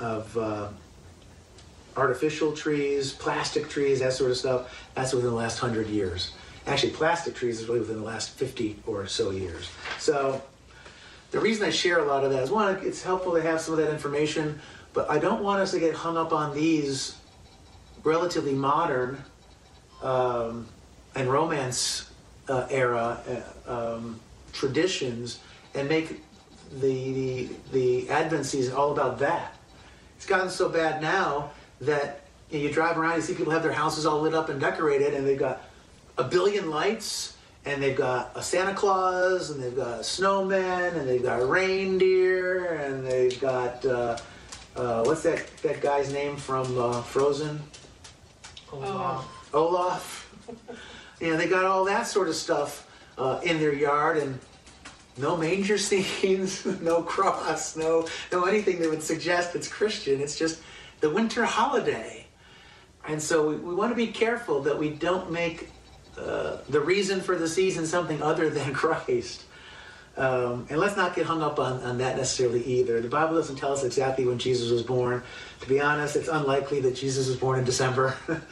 of 0.00 0.36
uh, 0.36 0.68
artificial 1.96 2.52
trees, 2.52 3.12
plastic 3.12 3.68
trees, 3.68 4.00
that 4.00 4.12
sort 4.12 4.30
of 4.30 4.36
stuff. 4.36 4.88
That's 4.94 5.12
within 5.12 5.30
the 5.30 5.36
last 5.36 5.58
hundred 5.58 5.88
years. 5.88 6.32
Actually, 6.66 6.92
plastic 6.92 7.34
trees 7.34 7.60
is 7.60 7.68
really 7.68 7.80
within 7.80 7.96
the 7.96 8.06
last 8.06 8.30
50 8.30 8.80
or 8.86 9.06
so 9.06 9.30
years. 9.30 9.70
So 9.98 10.42
the 11.30 11.40
reason 11.40 11.66
I 11.66 11.70
share 11.70 11.98
a 11.98 12.04
lot 12.04 12.24
of 12.24 12.30
that 12.30 12.42
is 12.42 12.50
one, 12.50 12.76
it's 12.82 13.02
helpful 13.02 13.32
to 13.34 13.42
have 13.42 13.60
some 13.60 13.74
of 13.74 13.80
that 13.80 13.90
information, 13.90 14.60
but 14.98 15.08
I 15.08 15.20
don't 15.20 15.44
want 15.44 15.60
us 15.60 15.70
to 15.70 15.78
get 15.78 15.94
hung 15.94 16.16
up 16.16 16.32
on 16.32 16.52
these 16.56 17.14
relatively 18.02 18.52
modern 18.52 19.22
um, 20.02 20.66
and 21.14 21.30
romance 21.30 22.10
uh, 22.48 22.66
era 22.68 23.20
uh, 23.68 23.94
um, 23.94 24.18
traditions 24.52 25.38
and 25.76 25.88
make 25.88 26.20
the, 26.80 27.12
the, 27.12 27.48
the 27.70 28.10
Advent 28.10 28.44
season 28.44 28.74
all 28.74 28.90
about 28.90 29.20
that. 29.20 29.54
It's 30.16 30.26
gotten 30.26 30.50
so 30.50 30.68
bad 30.68 31.00
now 31.00 31.52
that 31.80 32.22
you, 32.50 32.58
know, 32.58 32.64
you 32.64 32.72
drive 32.72 32.98
around, 32.98 33.14
you 33.18 33.22
see 33.22 33.34
people 33.34 33.52
have 33.52 33.62
their 33.62 33.70
houses 33.70 34.04
all 34.04 34.20
lit 34.22 34.34
up 34.34 34.48
and 34.48 34.60
decorated, 34.60 35.14
and 35.14 35.24
they've 35.24 35.38
got 35.38 35.62
a 36.16 36.24
billion 36.24 36.70
lights, 36.70 37.36
and 37.64 37.80
they've 37.80 37.96
got 37.96 38.32
a 38.34 38.42
Santa 38.42 38.74
Claus, 38.74 39.50
and 39.50 39.62
they've 39.62 39.76
got 39.76 40.00
a 40.00 40.02
snowman, 40.02 40.96
and 40.96 41.08
they've 41.08 41.22
got 41.22 41.40
a 41.40 41.46
reindeer, 41.46 42.74
and 42.74 43.06
they've 43.06 43.40
got 43.40 43.86
uh, 43.86 44.18
uh, 44.78 45.02
what's 45.04 45.22
that 45.24 45.44
that 45.58 45.80
guy's 45.80 46.12
name 46.12 46.36
from 46.36 46.78
uh, 46.78 47.02
Frozen? 47.02 47.60
Olaf. 48.72 49.50
Olaf. 49.52 50.34
you 51.20 51.30
know, 51.30 51.36
they 51.36 51.48
got 51.48 51.64
all 51.64 51.84
that 51.84 52.06
sort 52.06 52.28
of 52.28 52.34
stuff 52.34 52.88
uh, 53.18 53.40
in 53.42 53.58
their 53.58 53.74
yard, 53.74 54.18
and 54.18 54.38
no 55.16 55.36
manger 55.36 55.78
scenes, 55.88 56.64
no 56.80 57.02
cross, 57.02 57.76
no 57.76 58.06
no 58.30 58.44
anything 58.44 58.78
that 58.78 58.88
would 58.88 59.02
suggest 59.02 59.54
it's 59.56 59.68
Christian. 59.68 60.20
It's 60.20 60.38
just 60.38 60.62
the 61.00 61.10
winter 61.10 61.44
holiday. 61.44 62.26
And 63.06 63.20
so 63.20 63.48
we, 63.48 63.56
we 63.56 63.74
want 63.74 63.90
to 63.90 63.96
be 63.96 64.08
careful 64.08 64.60
that 64.62 64.78
we 64.78 64.90
don't 64.90 65.32
make 65.32 65.70
uh, 66.16 66.58
the 66.68 66.80
reason 66.80 67.20
for 67.20 67.36
the 67.36 67.48
season 67.48 67.86
something 67.86 68.22
other 68.22 68.50
than 68.50 68.74
Christ. 68.74 69.44
Um, 70.18 70.66
and 70.68 70.80
let's 70.80 70.96
not 70.96 71.14
get 71.14 71.26
hung 71.26 71.42
up 71.42 71.60
on, 71.60 71.80
on 71.82 71.98
that 71.98 72.16
necessarily 72.16 72.64
either. 72.64 73.00
The 73.00 73.08
Bible 73.08 73.36
doesn't 73.36 73.56
tell 73.56 73.72
us 73.72 73.84
exactly 73.84 74.26
when 74.26 74.38
Jesus 74.38 74.70
was 74.70 74.82
born. 74.82 75.22
To 75.60 75.68
be 75.68 75.80
honest, 75.80 76.16
it's 76.16 76.28
unlikely 76.28 76.80
that 76.80 76.96
Jesus 76.96 77.28
was 77.28 77.36
born 77.36 77.58
in 77.58 77.64
December. 77.64 78.16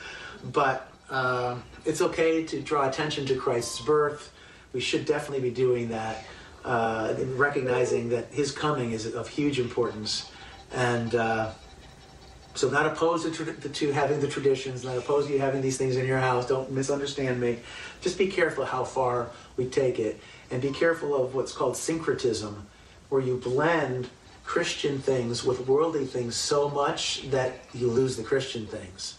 but 0.52 0.92
uh, 1.10 1.56
it's 1.84 2.00
okay 2.00 2.44
to 2.44 2.60
draw 2.60 2.88
attention 2.88 3.26
to 3.26 3.34
Christ's 3.34 3.80
birth. 3.80 4.32
We 4.72 4.80
should 4.80 5.06
definitely 5.06 5.48
be 5.48 5.54
doing 5.54 5.88
that 5.88 6.24
uh, 6.64 7.14
recognizing 7.34 8.10
that 8.10 8.26
his 8.32 8.52
coming 8.52 8.92
is 8.92 9.14
of 9.14 9.28
huge 9.28 9.58
importance. 9.58 10.30
And 10.72 11.14
uh, 11.14 11.52
so, 12.54 12.70
not 12.70 12.86
opposed 12.86 13.32
to, 13.34 13.52
to, 13.54 13.92
having 13.92 14.20
the 14.20 14.28
traditions, 14.28 14.84
not 14.84 14.96
opposed 14.96 15.28
to 15.28 15.34
you 15.34 15.40
having 15.40 15.62
these 15.62 15.76
things 15.76 15.96
in 15.96 16.06
your 16.06 16.18
house. 16.18 16.46
Don't 16.46 16.70
misunderstand 16.72 17.40
me. 17.40 17.58
Just 18.00 18.18
be 18.18 18.28
careful 18.28 18.64
how 18.64 18.82
far 18.82 19.30
we 19.56 19.66
take 19.66 19.98
it. 19.98 20.20
And 20.50 20.62
be 20.62 20.70
careful 20.70 21.14
of 21.14 21.34
what's 21.34 21.52
called 21.52 21.76
syncretism, 21.76 22.66
where 23.08 23.20
you 23.20 23.36
blend 23.36 24.08
Christian 24.44 24.98
things 24.98 25.44
with 25.44 25.66
worldly 25.66 26.06
things 26.06 26.36
so 26.36 26.68
much 26.68 27.28
that 27.30 27.64
you 27.74 27.88
lose 27.88 28.16
the 28.16 28.22
Christian 28.22 28.66
things. 28.66 29.18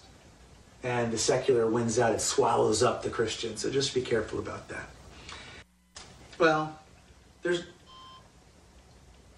And 0.83 1.11
the 1.11 1.17
secular 1.17 1.67
wins 1.67 1.99
out, 1.99 2.13
it 2.13 2.21
swallows 2.21 2.81
up 2.81 3.03
the 3.03 3.09
Christian. 3.09 3.57
So 3.57 3.69
just 3.69 3.93
be 3.93 4.01
careful 4.01 4.39
about 4.39 4.69
that. 4.69 4.89
Well, 6.37 6.79
there's 7.41 7.63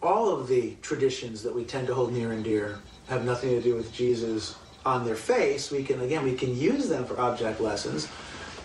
all 0.02 0.30
of 0.30 0.47
the 0.47 0.75
traditions 0.82 1.43
that 1.43 1.54
we 1.54 1.63
tend 1.63 1.88
to 1.88 1.93
hold 1.95 2.13
near 2.13 2.32
and 2.32 2.43
dear 2.43 2.80
have 3.08 3.25
nothing 3.25 3.49
to 3.49 3.62
do 3.62 3.75
with 3.75 3.91
Jesus 3.91 4.56
on 4.86 5.06
their 5.06 5.15
face. 5.15 5.71
We 5.71 5.84
can 5.84 6.02
again 6.02 6.23
we 6.23 6.36
can 6.36 6.56
use 6.56 6.88
them 6.88 7.06
for 7.06 7.19
object 7.19 7.60
lessons, 7.60 8.08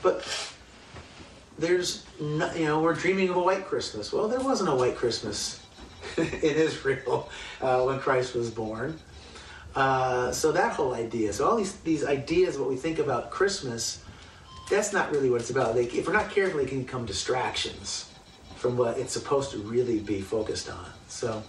but 0.03 0.23
there's 1.59 2.05
no, 2.21 2.53
you 2.55 2.65
know 2.65 2.81
we're 2.81 2.95
dreaming 2.95 3.29
of 3.29 3.37
a 3.37 3.43
white 3.43 3.67
Christmas. 3.67 4.13
Well, 4.13 4.29
there 4.29 4.41
wasn't 4.41 4.71
a 4.71 4.75
white 4.75 4.97
Christmas 4.97 5.65
in 6.17 6.27
Israel 6.27 7.29
uh, 7.61 7.83
when 7.83 7.99
Christ 7.99 8.35
was 8.35 8.51
born. 8.51 8.99
Uh, 9.75 10.31
so 10.31 10.53
that 10.53 10.73
whole 10.73 10.95
idea, 10.95 11.33
so 11.33 11.49
all 11.49 11.57
these 11.57 11.77
these 11.79 12.05
ideas, 12.05 12.59
what 12.59 12.69
we 12.69 12.77
think 12.77 12.99
about 12.99 13.31
Christmas, 13.31 14.05
that's 14.71 14.93
not 14.93 15.11
really 15.11 15.31
what 15.31 15.41
it's 15.41 15.51
about. 15.51 15.75
They, 15.75 15.85
if 15.85 16.07
we're 16.07 16.13
not 16.13 16.31
careful, 16.31 16.61
they 16.61 16.67
can 16.67 16.83
become 16.83 17.07
distractions 17.07 18.11
from 18.57 18.77
what 18.77 18.99
it's 18.99 19.13
supposed 19.13 19.51
to 19.51 19.59
really 19.59 19.99
be 19.99 20.21
focused 20.21 20.71
on. 20.71 20.87
So 21.09 21.43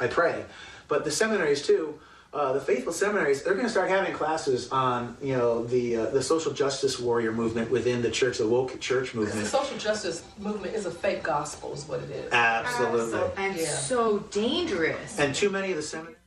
I 0.00 0.06
pray. 0.06 0.44
But 0.88 1.04
the 1.04 1.10
seminaries 1.10 1.66
too, 1.66 1.98
uh, 2.34 2.52
the 2.52 2.60
faithful 2.60 2.92
seminaries, 2.92 3.42
they're 3.42 3.54
going 3.54 3.64
to 3.64 3.70
start 3.70 3.88
having 3.88 4.12
classes 4.12 4.68
on, 4.70 5.16
you 5.22 5.36
know, 5.36 5.64
the 5.64 5.96
uh, 5.96 6.06
the 6.06 6.22
social 6.22 6.52
justice 6.52 6.98
warrior 6.98 7.32
movement 7.32 7.70
within 7.70 8.02
the 8.02 8.10
church, 8.10 8.38
the 8.38 8.48
woke 8.48 8.78
church 8.80 9.14
movement. 9.14 9.40
The 9.40 9.46
social 9.46 9.78
justice 9.78 10.24
movement 10.38 10.74
is 10.74 10.84
a 10.84 10.90
fake 10.90 11.22
gospel, 11.22 11.72
is 11.72 11.86
what 11.86 12.00
it 12.00 12.10
is. 12.10 12.32
Absolutely, 12.32 13.20
and 13.36 13.56
yeah. 13.56 13.66
so 13.66 14.18
dangerous. 14.30 15.18
And 15.18 15.34
too 15.34 15.48
many 15.48 15.70
of 15.70 15.76
the 15.76 15.82
seminaries. 15.82 16.18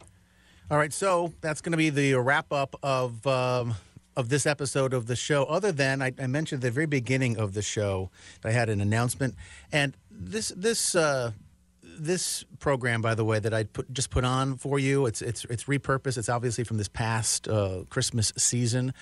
All 0.72 0.78
right, 0.78 0.94
so 0.94 1.34
that's 1.42 1.62
going 1.62 1.72
to 1.72 1.78
be 1.78 1.90
the 1.90 2.14
wrap 2.16 2.52
up 2.54 2.76
of 2.82 3.26
um, 3.28 3.76
of 4.16 4.30
this 4.30 4.46
episode 4.46 4.94
of 4.94 5.08
the 5.08 5.16
show, 5.16 5.44
other 5.44 5.72
than 5.72 6.02
I, 6.02 6.12
I, 6.20 6.26
mentioned 6.26 6.64
at 6.64 6.68
the 6.68 6.72
very 6.72 6.88
beginning 6.88 7.38
of 7.38 7.54
the 7.54 7.62
show, 7.62 8.10
I 8.44 8.52
had 8.52 8.68
an 8.68 8.82
announcement, 8.82 9.36
and 9.72 9.96
this 10.10 10.50
this 10.56 10.96
uh, 10.96 11.32
this 11.98 12.46
program, 12.60 13.02
by 13.02 13.16
the 13.16 13.26
way, 13.26 13.40
that 13.40 13.54
I 13.54 13.64
put 13.64 13.92
just 13.92 14.10
put 14.10 14.24
on 14.24 14.58
for 14.58 14.80
you, 14.80 15.06
it's 15.06 15.22
it's 15.22 15.46
it's 15.46 15.66
repurposed. 15.66 16.18
It's 16.18 16.30
obviously 16.30 16.64
from 16.64 16.78
this 16.78 16.88
past 16.88 17.48
uh, 17.48 17.84
Christmas 17.90 18.32
season, 18.38 18.94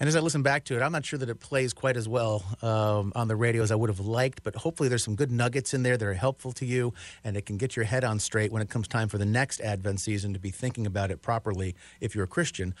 and 0.00 0.08
as 0.08 0.16
I 0.16 0.20
listen 0.20 0.42
back 0.42 0.64
to 0.64 0.76
it, 0.76 0.82
I'm 0.82 0.92
not 0.92 1.04
sure 1.04 1.18
that 1.18 1.28
it 1.28 1.40
plays 1.40 1.72
quite 1.72 1.96
as 1.96 2.08
well 2.08 2.44
um, 2.62 3.12
on 3.14 3.28
the 3.28 3.36
radio 3.36 3.62
as 3.62 3.70
I 3.70 3.74
would 3.74 3.90
have 3.90 4.00
liked. 4.00 4.42
But 4.42 4.54
hopefully, 4.56 4.88
there's 4.88 5.04
some 5.04 5.16
good 5.16 5.30
nuggets 5.30 5.74
in 5.74 5.82
there 5.82 5.96
that 5.96 6.06
are 6.06 6.14
helpful 6.14 6.52
to 6.52 6.66
you, 6.66 6.94
and 7.24 7.36
it 7.36 7.46
can 7.46 7.56
get 7.56 7.76
your 7.76 7.84
head 7.84 8.04
on 8.04 8.18
straight 8.18 8.52
when 8.52 8.62
it 8.62 8.68
comes 8.68 8.88
time 8.88 9.08
for 9.08 9.18
the 9.18 9.26
next 9.26 9.60
Advent 9.60 10.00
season 10.00 10.32
to 10.32 10.38
be 10.38 10.50
thinking 10.50 10.86
about 10.86 11.10
it 11.10 11.22
properly. 11.22 11.74
If 12.00 12.14
you're 12.14 12.24
a 12.24 12.28
Christian, 12.28 12.74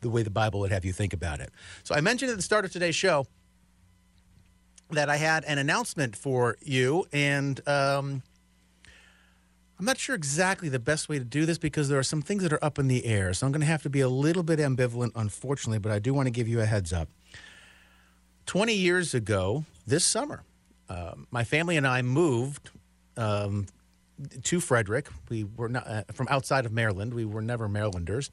the 0.00 0.10
way 0.10 0.22
the 0.22 0.30
Bible 0.30 0.60
would 0.60 0.72
have 0.72 0.84
you 0.84 0.92
think 0.92 1.12
about 1.12 1.40
it. 1.40 1.50
So 1.84 1.94
I 1.94 2.00
mentioned 2.00 2.30
at 2.30 2.36
the 2.36 2.42
start 2.42 2.64
of 2.64 2.72
today's 2.72 2.94
show 2.94 3.26
that 4.90 5.10
I 5.10 5.16
had 5.16 5.44
an 5.44 5.58
announcement 5.58 6.16
for 6.16 6.56
you, 6.62 7.06
and 7.12 7.60
um, 7.68 8.22
I'm 9.78 9.84
not 9.84 9.98
sure 9.98 10.16
exactly 10.16 10.68
the 10.68 10.80
best 10.80 11.08
way 11.08 11.18
to 11.18 11.24
do 11.24 11.46
this 11.46 11.56
because 11.56 11.88
there 11.88 11.98
are 12.00 12.04
some 12.04 12.20
things 12.20 12.42
that 12.42 12.52
are 12.52 12.62
up 12.64 12.80
in 12.80 12.88
the 12.88 13.04
air. 13.06 13.32
So 13.32 13.46
I'm 13.46 13.52
going 13.52 13.60
to 13.60 13.66
have 13.66 13.82
to 13.84 13.90
be 13.90 14.00
a 14.00 14.08
little 14.08 14.42
bit 14.42 14.58
ambivalent, 14.58 15.12
unfortunately, 15.14 15.78
but 15.78 15.92
I 15.92 16.00
do 16.00 16.12
want 16.12 16.26
to 16.26 16.32
give 16.32 16.48
you 16.48 16.60
a 16.60 16.64
heads 16.66 16.92
up. 16.92 17.08
20 18.46 18.74
years 18.74 19.14
ago, 19.14 19.64
this 19.86 20.04
summer, 20.10 20.42
uh, 20.88 21.12
my 21.30 21.44
family 21.44 21.76
and 21.76 21.86
I 21.86 22.02
moved 22.02 22.70
um, 23.16 23.66
to 24.42 24.58
Frederick. 24.58 25.08
We 25.28 25.44
were 25.44 25.68
not 25.68 25.86
uh, 25.86 26.02
from 26.12 26.26
outside 26.28 26.66
of 26.66 26.72
Maryland. 26.72 27.14
We 27.14 27.24
were 27.24 27.42
never 27.42 27.68
Marylanders. 27.68 28.30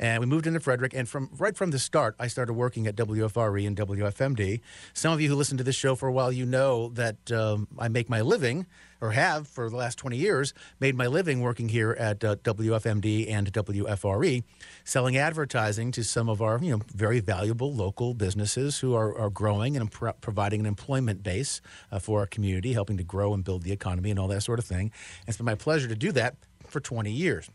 And 0.00 0.18
we 0.20 0.26
moved 0.26 0.48
into 0.48 0.58
Frederick, 0.58 0.94
and 0.94 1.08
from 1.08 1.30
right 1.38 1.56
from 1.56 1.70
the 1.70 1.78
start, 1.78 2.16
I 2.18 2.26
started 2.26 2.54
working 2.54 2.88
at 2.88 2.96
WFRE 2.96 3.66
and 3.66 3.76
WFMD. 3.76 4.60
Some 4.94 5.12
of 5.12 5.20
you 5.20 5.28
who 5.28 5.36
listen 5.36 5.58
to 5.58 5.64
this 5.64 5.76
show 5.76 5.94
for 5.94 6.08
a 6.08 6.12
while, 6.12 6.32
you 6.32 6.44
know 6.44 6.88
that 6.94 7.30
um, 7.30 7.68
I 7.78 7.86
make 7.88 8.08
my 8.08 8.20
living, 8.20 8.66
or 9.02 9.10
have 9.10 9.46
for 9.46 9.68
the 9.68 9.76
last 9.76 9.98
20 9.98 10.16
years, 10.16 10.54
made 10.80 10.94
my 10.94 11.06
living 11.06 11.40
working 11.42 11.68
here 11.68 11.92
at 11.98 12.24
uh, 12.24 12.36
WFMD 12.36 13.30
and 13.30 13.52
WFRE, 13.52 14.44
selling 14.84 15.16
advertising 15.16 15.92
to 15.92 16.02
some 16.02 16.28
of 16.28 16.40
our 16.40 16.58
you 16.62 16.70
know 16.70 16.82
very 16.94 17.20
valuable 17.20 17.74
local 17.74 18.14
businesses 18.14 18.78
who 18.78 18.94
are, 18.94 19.14
are 19.18 19.28
growing 19.28 19.76
and 19.76 19.90
pro- 19.90 20.14
providing 20.14 20.60
an 20.60 20.66
employment 20.66 21.22
base 21.22 21.60
uh, 21.90 21.98
for 21.98 22.20
our 22.20 22.26
community, 22.26 22.72
helping 22.72 22.96
to 22.96 23.04
grow 23.04 23.34
and 23.34 23.44
build 23.44 23.62
the 23.62 23.72
economy 23.72 24.10
and 24.10 24.18
all 24.18 24.28
that 24.28 24.42
sort 24.42 24.58
of 24.58 24.64
thing. 24.64 24.92
And 25.20 25.28
it's 25.28 25.36
been 25.36 25.44
my 25.44 25.56
pleasure 25.56 25.88
to 25.88 25.96
do 25.96 26.12
that 26.12 26.36
for 26.66 26.80
20 26.80 27.10
years 27.10 27.50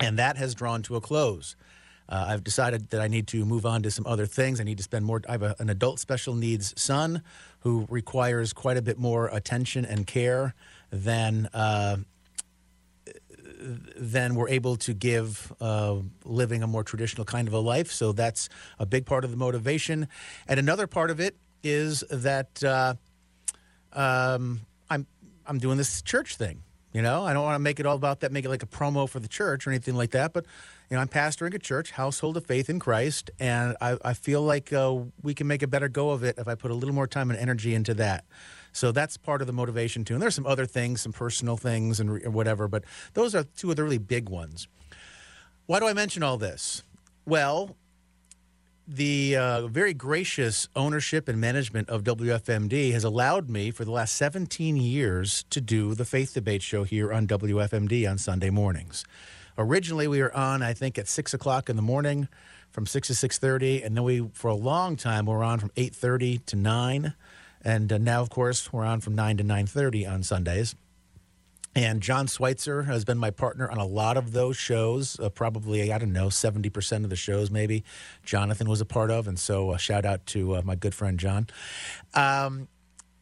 and 0.00 0.18
that 0.18 0.36
has 0.36 0.54
drawn 0.54 0.82
to 0.82 0.96
a 0.96 1.00
close. 1.00 1.56
Uh, 2.08 2.26
I've 2.28 2.44
decided 2.44 2.90
that 2.90 3.00
I 3.00 3.08
need 3.08 3.26
to 3.28 3.44
move 3.44 3.66
on 3.66 3.82
to 3.82 3.90
some 3.90 4.06
other 4.06 4.26
things. 4.26 4.60
I 4.60 4.64
need 4.64 4.78
to 4.78 4.84
spend 4.84 5.04
more. 5.04 5.20
I 5.28 5.32
have 5.32 5.42
a, 5.42 5.56
an 5.58 5.70
adult 5.70 5.98
special 5.98 6.34
needs 6.34 6.72
son 6.80 7.22
who 7.60 7.86
requires 7.90 8.52
quite 8.52 8.76
a 8.76 8.82
bit 8.82 8.98
more 8.98 9.28
attention 9.28 9.84
and 9.84 10.06
care 10.06 10.54
than 10.90 11.46
uh, 11.52 11.96
than 13.96 14.34
we're 14.34 14.48
able 14.48 14.76
to 14.76 14.94
give 14.94 15.52
uh, 15.60 15.96
living 16.24 16.62
a 16.62 16.66
more 16.66 16.84
traditional 16.84 17.24
kind 17.24 17.48
of 17.48 17.54
a 17.54 17.58
life. 17.58 17.90
So 17.90 18.12
that's 18.12 18.48
a 18.78 18.86
big 18.86 19.06
part 19.06 19.24
of 19.24 19.30
the 19.30 19.36
motivation. 19.36 20.08
And 20.46 20.60
another 20.60 20.86
part 20.86 21.10
of 21.10 21.18
it 21.18 21.36
is 21.62 22.04
that 22.10 22.62
uh, 22.62 22.94
um, 23.92 24.60
I'm 24.88 25.06
I'm 25.46 25.58
doing 25.58 25.78
this 25.78 26.02
church 26.02 26.36
thing. 26.36 26.62
You 26.92 27.02
know, 27.02 27.24
I 27.24 27.34
don't 27.34 27.42
want 27.42 27.56
to 27.56 27.60
make 27.60 27.78
it 27.78 27.84
all 27.84 27.96
about 27.96 28.20
that, 28.20 28.32
make 28.32 28.46
it 28.46 28.48
like 28.48 28.62
a 28.62 28.66
promo 28.66 29.06
for 29.06 29.20
the 29.20 29.28
church 29.28 29.66
or 29.66 29.70
anything 29.70 29.96
like 29.96 30.12
that. 30.12 30.32
But, 30.32 30.46
you 30.90 30.96
know, 30.96 31.00
I'm 31.00 31.08
pastoring 31.08 31.54
a 31.54 31.58
church, 31.58 31.90
household 31.90 32.36
of 32.36 32.46
faith 32.46 32.70
in 32.70 32.78
Christ, 32.78 33.30
and 33.40 33.76
I, 33.80 33.98
I 34.04 34.14
feel 34.14 34.42
like 34.42 34.72
uh, 34.72 34.96
we 35.22 35.34
can 35.34 35.46
make 35.46 35.62
a 35.62 35.66
better 35.66 35.88
go 35.88 36.10
of 36.10 36.22
it 36.22 36.38
if 36.38 36.46
I 36.46 36.54
put 36.54 36.70
a 36.70 36.74
little 36.74 36.94
more 36.94 37.06
time 37.08 37.30
and 37.30 37.38
energy 37.38 37.74
into 37.74 37.94
that. 37.94 38.24
So 38.72 38.92
that's 38.92 39.16
part 39.16 39.40
of 39.40 39.46
the 39.46 39.52
motivation 39.52 40.04
too. 40.04 40.14
And 40.14 40.22
there's 40.22 40.34
some 40.34 40.46
other 40.46 40.66
things, 40.66 41.00
some 41.00 41.12
personal 41.12 41.56
things 41.56 41.98
and 41.98 42.12
re- 42.12 42.26
whatever, 42.26 42.68
but 42.68 42.84
those 43.14 43.34
are 43.34 43.44
two 43.56 43.70
of 43.70 43.76
the 43.76 43.82
really 43.82 43.98
big 43.98 44.28
ones. 44.28 44.68
Why 45.66 45.80
do 45.80 45.88
I 45.88 45.92
mention 45.92 46.22
all 46.22 46.36
this? 46.36 46.82
Well, 47.24 47.74
the 48.86 49.36
uh, 49.36 49.66
very 49.66 49.94
gracious 49.94 50.68
ownership 50.76 51.26
and 51.26 51.40
management 51.40 51.88
of 51.88 52.04
WFMD 52.04 52.92
has 52.92 53.02
allowed 53.02 53.50
me 53.50 53.72
for 53.72 53.84
the 53.84 53.90
last 53.90 54.14
17 54.14 54.76
years 54.76 55.44
to 55.50 55.60
do 55.60 55.94
the 55.94 56.04
Faith 56.04 56.34
Debate 56.34 56.62
Show 56.62 56.84
here 56.84 57.12
on 57.12 57.26
WFMD 57.26 58.08
on 58.08 58.18
Sunday 58.18 58.50
mornings. 58.50 59.04
Originally, 59.58 60.06
we 60.06 60.20
were 60.20 60.34
on, 60.36 60.62
I 60.62 60.72
think, 60.72 60.98
at 60.98 61.08
six 61.08 61.32
o'clock 61.32 61.68
in 61.68 61.76
the 61.76 61.82
morning, 61.82 62.28
from 62.70 62.86
six 62.86 63.08
to 63.08 63.14
six 63.14 63.38
thirty, 63.38 63.82
and 63.82 63.96
then 63.96 64.04
we, 64.04 64.28
for 64.32 64.48
a 64.48 64.54
long 64.54 64.96
time, 64.96 65.26
were 65.26 65.42
on 65.42 65.58
from 65.58 65.70
eight 65.76 65.94
thirty 65.94 66.38
to 66.38 66.56
nine, 66.56 67.14
and 67.62 67.92
uh, 67.92 67.98
now, 67.98 68.20
of 68.20 68.30
course, 68.30 68.72
we're 68.72 68.84
on 68.84 69.00
from 69.00 69.14
nine 69.14 69.36
to 69.38 69.44
nine 69.44 69.66
thirty 69.66 70.06
on 70.06 70.22
Sundays. 70.22 70.74
And 71.76 72.00
John 72.00 72.26
Schweitzer 72.26 72.84
has 72.84 73.04
been 73.04 73.18
my 73.18 73.30
partner 73.30 73.70
on 73.70 73.76
a 73.76 73.84
lot 73.84 74.16
of 74.16 74.32
those 74.32 74.56
shows. 74.56 75.20
Uh, 75.20 75.28
probably, 75.28 75.92
I 75.92 75.98
don't 75.98 76.14
know, 76.14 76.28
70% 76.28 77.04
of 77.04 77.10
the 77.10 77.16
shows, 77.16 77.50
maybe, 77.50 77.84
Jonathan 78.24 78.66
was 78.66 78.80
a 78.80 78.86
part 78.86 79.10
of. 79.10 79.28
And 79.28 79.38
so, 79.38 79.72
uh, 79.72 79.76
shout 79.76 80.06
out 80.06 80.24
to 80.28 80.56
uh, 80.56 80.62
my 80.64 80.74
good 80.74 80.94
friend, 80.94 81.20
John. 81.20 81.48
Um, 82.14 82.68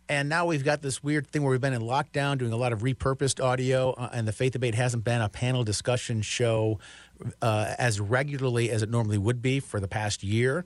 and 0.09 0.29
now 0.29 0.47
we've 0.47 0.65
got 0.65 0.83
this 0.83 1.03
weird 1.03 1.27
thing 1.27 1.43
where 1.43 1.51
we've 1.51 1.61
been 1.61 1.73
in 1.73 1.83
lockdown 1.83 2.39
doing 2.39 2.53
a 2.53 2.57
lot 2.57 2.73
of 2.73 2.81
repurposed 2.81 3.43
audio, 3.43 3.93
uh, 3.93 4.11
and 4.13 4.29
the 4.29 4.33
Faith 4.33 4.53
Debate 4.53 4.75
hasn't 4.75 5.05
been 5.05 5.21
a 5.21 5.29
panel 5.29 5.65
discussion 5.65 6.23
show 6.23 6.79
uh, 7.41 7.75
as 7.79 8.01
regularly 8.01 8.71
as 8.71 8.83
it 8.83 8.91
normally 8.91 9.19
would 9.19 9.41
be 9.41 9.61
for 9.61 9.81
the 9.81 9.89
past 9.89 10.23
year. 10.23 10.65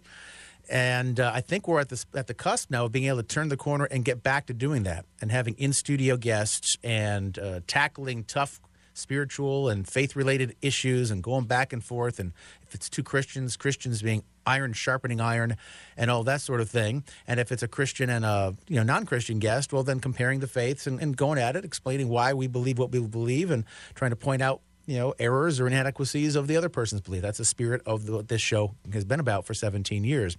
And 0.71 1.19
uh, 1.19 1.33
I 1.35 1.41
think 1.41 1.67
we're 1.67 1.81
at 1.81 1.89
the 1.89 2.05
at 2.15 2.27
the 2.27 2.35
cusp 2.35 2.71
now 2.71 2.87
of 2.87 2.93
being 2.93 3.07
able 3.07 3.19
to 3.19 3.23
turn 3.23 3.49
the 3.49 3.57
corner 3.57 3.87
and 3.87 4.05
get 4.05 4.23
back 4.23 4.47
to 4.47 4.55
doing 4.55 4.83
that 4.83 5.07
and 5.21 5.33
having 5.33 5.55
in 5.55 5.73
studio 5.73 6.17
guests 6.17 6.77
and 6.85 7.39
uh, 7.39 7.61
tackling 7.67 8.25
tough 8.25 8.61
spiritual 8.99 9.69
and 9.69 9.87
faith 9.87 10.17
related 10.17 10.57
issues 10.61 11.11
and 11.11 11.23
going 11.23 11.45
back 11.45 11.73
and 11.73 11.83
forth 11.85 12.19
and 12.19 12.33
if 12.63 12.75
it's 12.75 12.91
two 12.91 13.03
Christians, 13.03 13.57
Christians 13.57 14.03
being 14.03 14.23
iron 14.47 14.73
sharpening 14.73 15.21
iron 15.21 15.57
and 15.97 16.11
all 16.11 16.25
that 16.25 16.41
sort 16.41 16.61
of 16.61 16.69
thing. 16.69 17.05
And 17.27 17.39
if 17.39 17.53
it's 17.53 17.63
a 17.63 17.69
Christian 17.69 18.11
and 18.11 18.25
a 18.25 18.55
you 18.67 18.77
know 18.77 18.83
non 18.83 19.07
Christian 19.07 19.39
guest, 19.39 19.73
well 19.73 19.83
then 19.83 20.01
comparing 20.01 20.41
the 20.41 20.47
faiths 20.47 20.87
and, 20.87 21.01
and 21.01 21.17
going 21.17 21.39
at 21.39 21.57
it, 21.57 21.65
explaining 21.65 22.09
why 22.09 22.35
we 22.35 22.47
believe 22.47 22.79
what 22.79 22.91
we 22.91 23.01
believe 23.01 23.51
and 23.51 23.65
trying 23.95 24.11
to 24.11 24.17
point 24.17 24.43
out 24.43 24.61
you 24.87 24.97
know 24.97 25.15
errors 25.19 25.61
or 25.61 25.67
inadequacies 25.67 26.35
of 26.35 26.47
the 26.47 26.57
other 26.57 26.69
person's 26.69 27.03
belief. 27.03 27.23
That's 27.23 27.39
the 27.39 27.45
spirit 27.45 27.83
of 27.87 28.07
the, 28.07 28.13
what 28.13 28.29
this 28.29 28.41
show 28.41 28.75
has 28.93 29.05
been 29.05 29.21
about 29.21 29.45
for 29.45 29.55
17 29.55 30.05
years. 30.05 30.37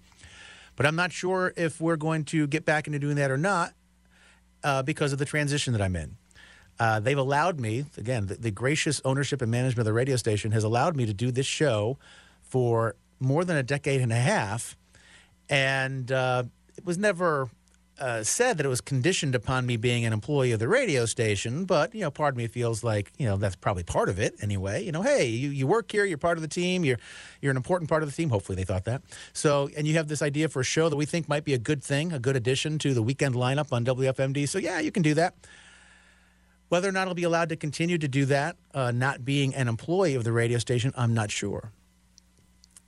But 0.76 0.86
I'm 0.86 0.96
not 0.96 1.12
sure 1.12 1.54
if 1.58 1.82
we're 1.82 1.98
going 1.98 2.26
to 2.26 2.48
get 2.48 2.66
back 2.66 2.88
into 2.88 3.00
doing 3.00 3.16
that 3.16 3.32
or 3.32 3.38
not 3.38 3.74
uh, 4.64 4.84
because 4.84 5.14
of 5.14 5.20
the 5.20 5.26
transition 5.26 5.74
that 5.74 5.82
I'm 5.82 5.96
in. 5.96 6.16
Uh, 6.80 7.00
they've 7.00 7.18
allowed 7.18 7.60
me, 7.60 7.86
again, 7.98 8.28
the, 8.28 8.36
the, 8.36 8.52
gracious 8.52 9.02
ownership 9.04 9.42
and 9.42 9.52
management 9.52 9.80
of 9.80 9.86
the 9.86 9.94
radio 9.94 10.16
station 10.16 10.52
has 10.52 10.64
allowed 10.64 10.96
me 10.96 11.06
to 11.06 11.14
do 11.14 11.30
this 11.30 11.46
show 11.46 11.98
for 12.42 12.96
more 13.20 13.44
than 13.44 13.58
a 13.58 13.64
decade 13.64 14.00
and 14.00 14.14
a 14.14 14.16
half. 14.16 14.78
And 15.50 16.10
uh, 16.10 16.44
it 16.78 16.86
was 16.86 16.98
never 16.98 17.50
uh, 18.00 18.24
said 18.24 18.58
that 18.58 18.66
it 18.66 18.70
was 18.70 18.82
conditioned 18.82 19.36
upon 19.36 19.66
me 19.66 19.76
being 19.76 20.06
an 20.06 20.14
employee 20.14 20.52
of 20.54 20.60
the 20.60 20.68
radio 20.68 21.06
station, 21.06 21.66
but 21.66 21.94
you 21.94 22.02
know, 22.02 22.12
part 22.12 22.34
of 22.34 22.38
me 22.38 22.48
feels 22.48 22.84
like 22.84 23.12
you 23.18 23.26
know 23.26 23.36
that's 23.36 23.58
probably 23.58 23.84
part 23.84 24.08
of 24.08 24.20
it 24.20 24.36
anyway. 24.42 24.84
You 24.84 24.92
know, 24.92 25.02
hey, 25.02 25.28
you, 25.28 25.50
you 25.50 25.68
work 25.68 25.92
here, 25.92 26.06
you're 26.06 26.18
part 26.18 26.38
of 26.38 26.42
the 26.42 26.48
team, 26.48 26.86
you're 26.86 27.00
you're 27.42 27.52
an 27.52 27.58
important 27.58 27.90
part 27.90 28.04
of 28.04 28.10
the 28.10 28.16
team. 28.16 28.30
Hopefully, 28.30 28.56
they 28.56 28.64
thought 28.64 28.86
that. 28.86 29.02
So, 29.34 29.70
and 29.76 29.86
you 29.86 29.96
have 29.96 30.08
this 30.08 30.22
idea 30.22 30.48
for 30.48 30.62
a 30.62 30.64
show 30.64 30.88
that 30.88 30.96
we 30.96 31.06
think 31.06 31.28
might 31.28 31.44
be 31.44 31.54
a 31.54 31.58
good 31.58 31.84
thing, 31.84 32.14
a 32.14 32.20
good 32.20 32.38
addition 32.38 32.80
to 32.80 32.94
the 32.94 33.02
weekend 33.02 33.36
lineup 33.36 33.74
on 33.74 33.84
WFMD. 33.84 34.48
So, 34.48 34.60
yeah, 34.60 34.80
you 34.80 34.92
can 34.92 35.04
do 35.04 35.14
that. 35.16 35.36
Whether 36.70 36.88
or 36.88 36.92
not 36.92 37.08
I'll 37.08 37.16
be 37.16 37.24
allowed 37.24 37.50
to 37.50 37.56
continue 37.56 37.98
to 37.98 38.08
do 38.08 38.26
that, 38.26 38.56
uh, 38.74 38.92
not 38.92 39.26
being 39.26 39.56
an 39.56 39.68
employee 39.68 40.16
of 40.16 40.24
the 40.24 40.32
radio 40.32 40.60
station, 40.60 40.94
I'm 40.96 41.14
not 41.14 41.32
sure. 41.32 41.72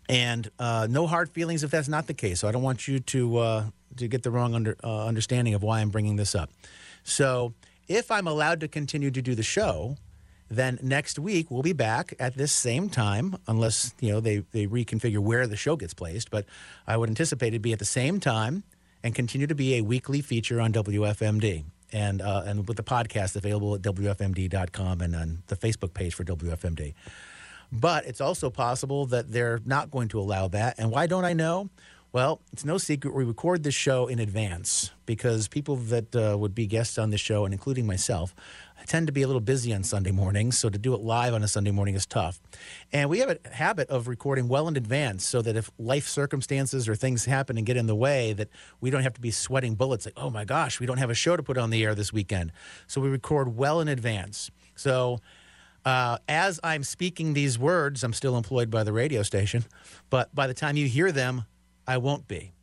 And 0.07 0.49
uh, 0.59 0.87
no 0.89 1.07
hard 1.07 1.29
feelings 1.29 1.63
if 1.63 1.71
that's 1.71 1.87
not 1.87 2.07
the 2.07 2.13
case. 2.13 2.39
So 2.39 2.47
I 2.47 2.51
don't 2.51 2.61
want 2.61 2.87
you 2.87 2.99
to 2.99 3.37
uh, 3.37 3.65
to 3.97 4.07
get 4.07 4.23
the 4.23 4.31
wrong 4.31 4.53
under, 4.53 4.77
uh, 4.83 5.05
understanding 5.05 5.53
of 5.53 5.63
why 5.63 5.81
I'm 5.81 5.89
bringing 5.89 6.15
this 6.15 6.35
up. 6.35 6.49
So, 7.03 7.53
if 7.87 8.11
I'm 8.11 8.27
allowed 8.27 8.61
to 8.61 8.67
continue 8.67 9.11
to 9.11 9.21
do 9.21 9.35
the 9.35 9.43
show, 9.43 9.97
then 10.49 10.79
next 10.81 11.19
week 11.19 11.49
we'll 11.49 11.63
be 11.63 11.73
back 11.73 12.13
at 12.19 12.35
this 12.35 12.53
same 12.53 12.89
time, 12.89 13.35
unless 13.47 13.93
you 13.99 14.11
know 14.11 14.19
they 14.19 14.39
they 14.51 14.67
reconfigure 14.67 15.19
where 15.19 15.47
the 15.47 15.57
show 15.57 15.75
gets 15.75 15.93
placed. 15.93 16.29
But 16.29 16.45
I 16.85 16.97
would 16.97 17.09
anticipate 17.09 17.53
it 17.53 17.59
be 17.59 17.73
at 17.73 17.79
the 17.79 17.85
same 17.85 18.19
time 18.19 18.63
and 19.03 19.15
continue 19.15 19.47
to 19.47 19.55
be 19.55 19.75
a 19.75 19.81
weekly 19.81 20.21
feature 20.21 20.61
on 20.61 20.71
WFMD 20.71 21.63
and 21.91 22.21
uh, 22.21 22.43
and 22.45 22.67
with 22.67 22.77
the 22.77 22.83
podcast 22.83 23.35
available 23.35 23.75
at 23.75 23.81
WFMD.com 23.81 25.01
and 25.01 25.15
on 25.15 25.43
the 25.47 25.55
Facebook 25.55 25.93
page 25.93 26.13
for 26.13 26.23
WFMD. 26.23 26.93
But 27.71 28.05
it's 28.05 28.19
also 28.19 28.49
possible 28.49 29.05
that 29.07 29.31
they're 29.31 29.59
not 29.65 29.91
going 29.91 30.09
to 30.09 30.19
allow 30.19 30.47
that. 30.49 30.75
And 30.77 30.91
why 30.91 31.07
don't 31.07 31.23
I 31.23 31.33
know? 31.33 31.69
Well, 32.13 32.41
it's 32.51 32.65
no 32.65 32.77
secret 32.77 33.15
we 33.15 33.23
record 33.23 33.63
this 33.63 33.73
show 33.73 34.07
in 34.07 34.19
advance 34.19 34.91
because 35.05 35.47
people 35.47 35.77
that 35.77 36.13
uh, 36.13 36.37
would 36.37 36.53
be 36.53 36.67
guests 36.67 36.97
on 36.97 37.09
the 37.09 37.17
show, 37.17 37.45
and 37.45 37.53
including 37.53 37.87
myself, 37.87 38.35
tend 38.85 39.07
to 39.07 39.13
be 39.13 39.21
a 39.21 39.27
little 39.27 39.39
busy 39.39 39.73
on 39.73 39.83
Sunday 39.83 40.11
mornings. 40.11 40.59
So 40.59 40.69
to 40.69 40.77
do 40.77 40.93
it 40.93 40.99
live 40.99 41.33
on 41.33 41.41
a 41.41 41.47
Sunday 41.47 41.71
morning 41.71 41.95
is 41.95 42.05
tough. 42.05 42.41
And 42.91 43.09
we 43.09 43.19
have 43.19 43.29
a 43.29 43.37
habit 43.53 43.89
of 43.89 44.09
recording 44.09 44.49
well 44.49 44.67
in 44.67 44.75
advance 44.75 45.25
so 45.25 45.41
that 45.41 45.55
if 45.55 45.71
life 45.79 46.05
circumstances 46.05 46.89
or 46.89 46.95
things 46.95 47.23
happen 47.23 47.57
and 47.57 47.65
get 47.65 47.77
in 47.77 47.87
the 47.87 47.95
way, 47.95 48.33
that 48.33 48.49
we 48.81 48.89
don't 48.89 49.03
have 49.03 49.13
to 49.13 49.21
be 49.21 49.31
sweating 49.31 49.75
bullets 49.75 50.05
like, 50.05 50.15
oh 50.17 50.29
my 50.29 50.43
gosh, 50.43 50.81
we 50.81 50.85
don't 50.85 50.97
have 50.97 51.09
a 51.09 51.15
show 51.15 51.37
to 51.37 51.43
put 51.43 51.57
on 51.57 51.69
the 51.69 51.81
air 51.81 51.95
this 51.95 52.11
weekend. 52.11 52.51
So 52.87 52.99
we 52.99 53.07
record 53.07 53.55
well 53.55 53.79
in 53.79 53.87
advance. 53.87 54.51
So 54.75 55.19
uh, 55.85 56.17
as 56.27 56.59
I'm 56.61 56.83
speaking 56.83 57.33
these 57.33 57.57
words, 57.57 58.03
I'm 58.03 58.13
still 58.13 58.35
employed 58.35 58.69
by 58.69 58.83
the 58.83 58.91
radio 58.91 59.23
station, 59.23 59.63
but 60.09 60.35
by 60.35 60.47
the 60.47 60.53
time 60.53 60.75
you 60.75 60.87
hear 60.87 61.13
them, 61.13 61.45
I 61.87 61.97
won't 61.97 62.27
be. 62.27 62.53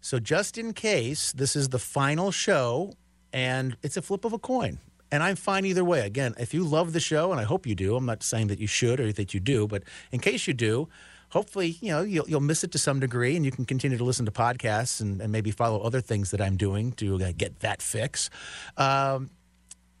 So, 0.00 0.18
just 0.18 0.56
in 0.56 0.72
case 0.72 1.32
this 1.32 1.54
is 1.54 1.68
the 1.68 1.78
final 1.78 2.30
show 2.30 2.92
and 3.32 3.76
it's 3.82 3.96
a 3.96 4.02
flip 4.02 4.24
of 4.24 4.32
a 4.32 4.38
coin, 4.38 4.78
and 5.12 5.22
I'm 5.22 5.36
fine 5.36 5.64
either 5.64 5.84
way. 5.84 6.00
Again, 6.00 6.34
if 6.38 6.54
you 6.54 6.64
love 6.64 6.92
the 6.92 7.00
show, 7.00 7.32
and 7.32 7.40
I 7.40 7.44
hope 7.44 7.66
you 7.66 7.74
do, 7.74 7.96
I'm 7.96 8.06
not 8.06 8.22
saying 8.22 8.46
that 8.48 8.58
you 8.58 8.66
should 8.66 9.00
or 9.00 9.12
that 9.12 9.34
you 9.34 9.40
do, 9.40 9.66
but 9.66 9.82
in 10.12 10.20
case 10.20 10.46
you 10.46 10.54
do, 10.54 10.88
hopefully, 11.30 11.76
you 11.80 11.90
know, 11.90 12.02
you'll, 12.02 12.28
you'll 12.28 12.40
miss 12.40 12.62
it 12.64 12.72
to 12.72 12.78
some 12.78 13.00
degree 13.00 13.36
and 13.36 13.44
you 13.44 13.50
can 13.50 13.64
continue 13.64 13.98
to 13.98 14.04
listen 14.04 14.24
to 14.26 14.32
podcasts 14.32 15.00
and, 15.00 15.20
and 15.20 15.32
maybe 15.32 15.50
follow 15.50 15.80
other 15.80 16.00
things 16.00 16.30
that 16.30 16.40
I'm 16.40 16.56
doing 16.56 16.92
to 16.92 17.22
uh, 17.22 17.32
get 17.36 17.60
that 17.60 17.82
fix. 17.82 18.30
Um, 18.76 19.30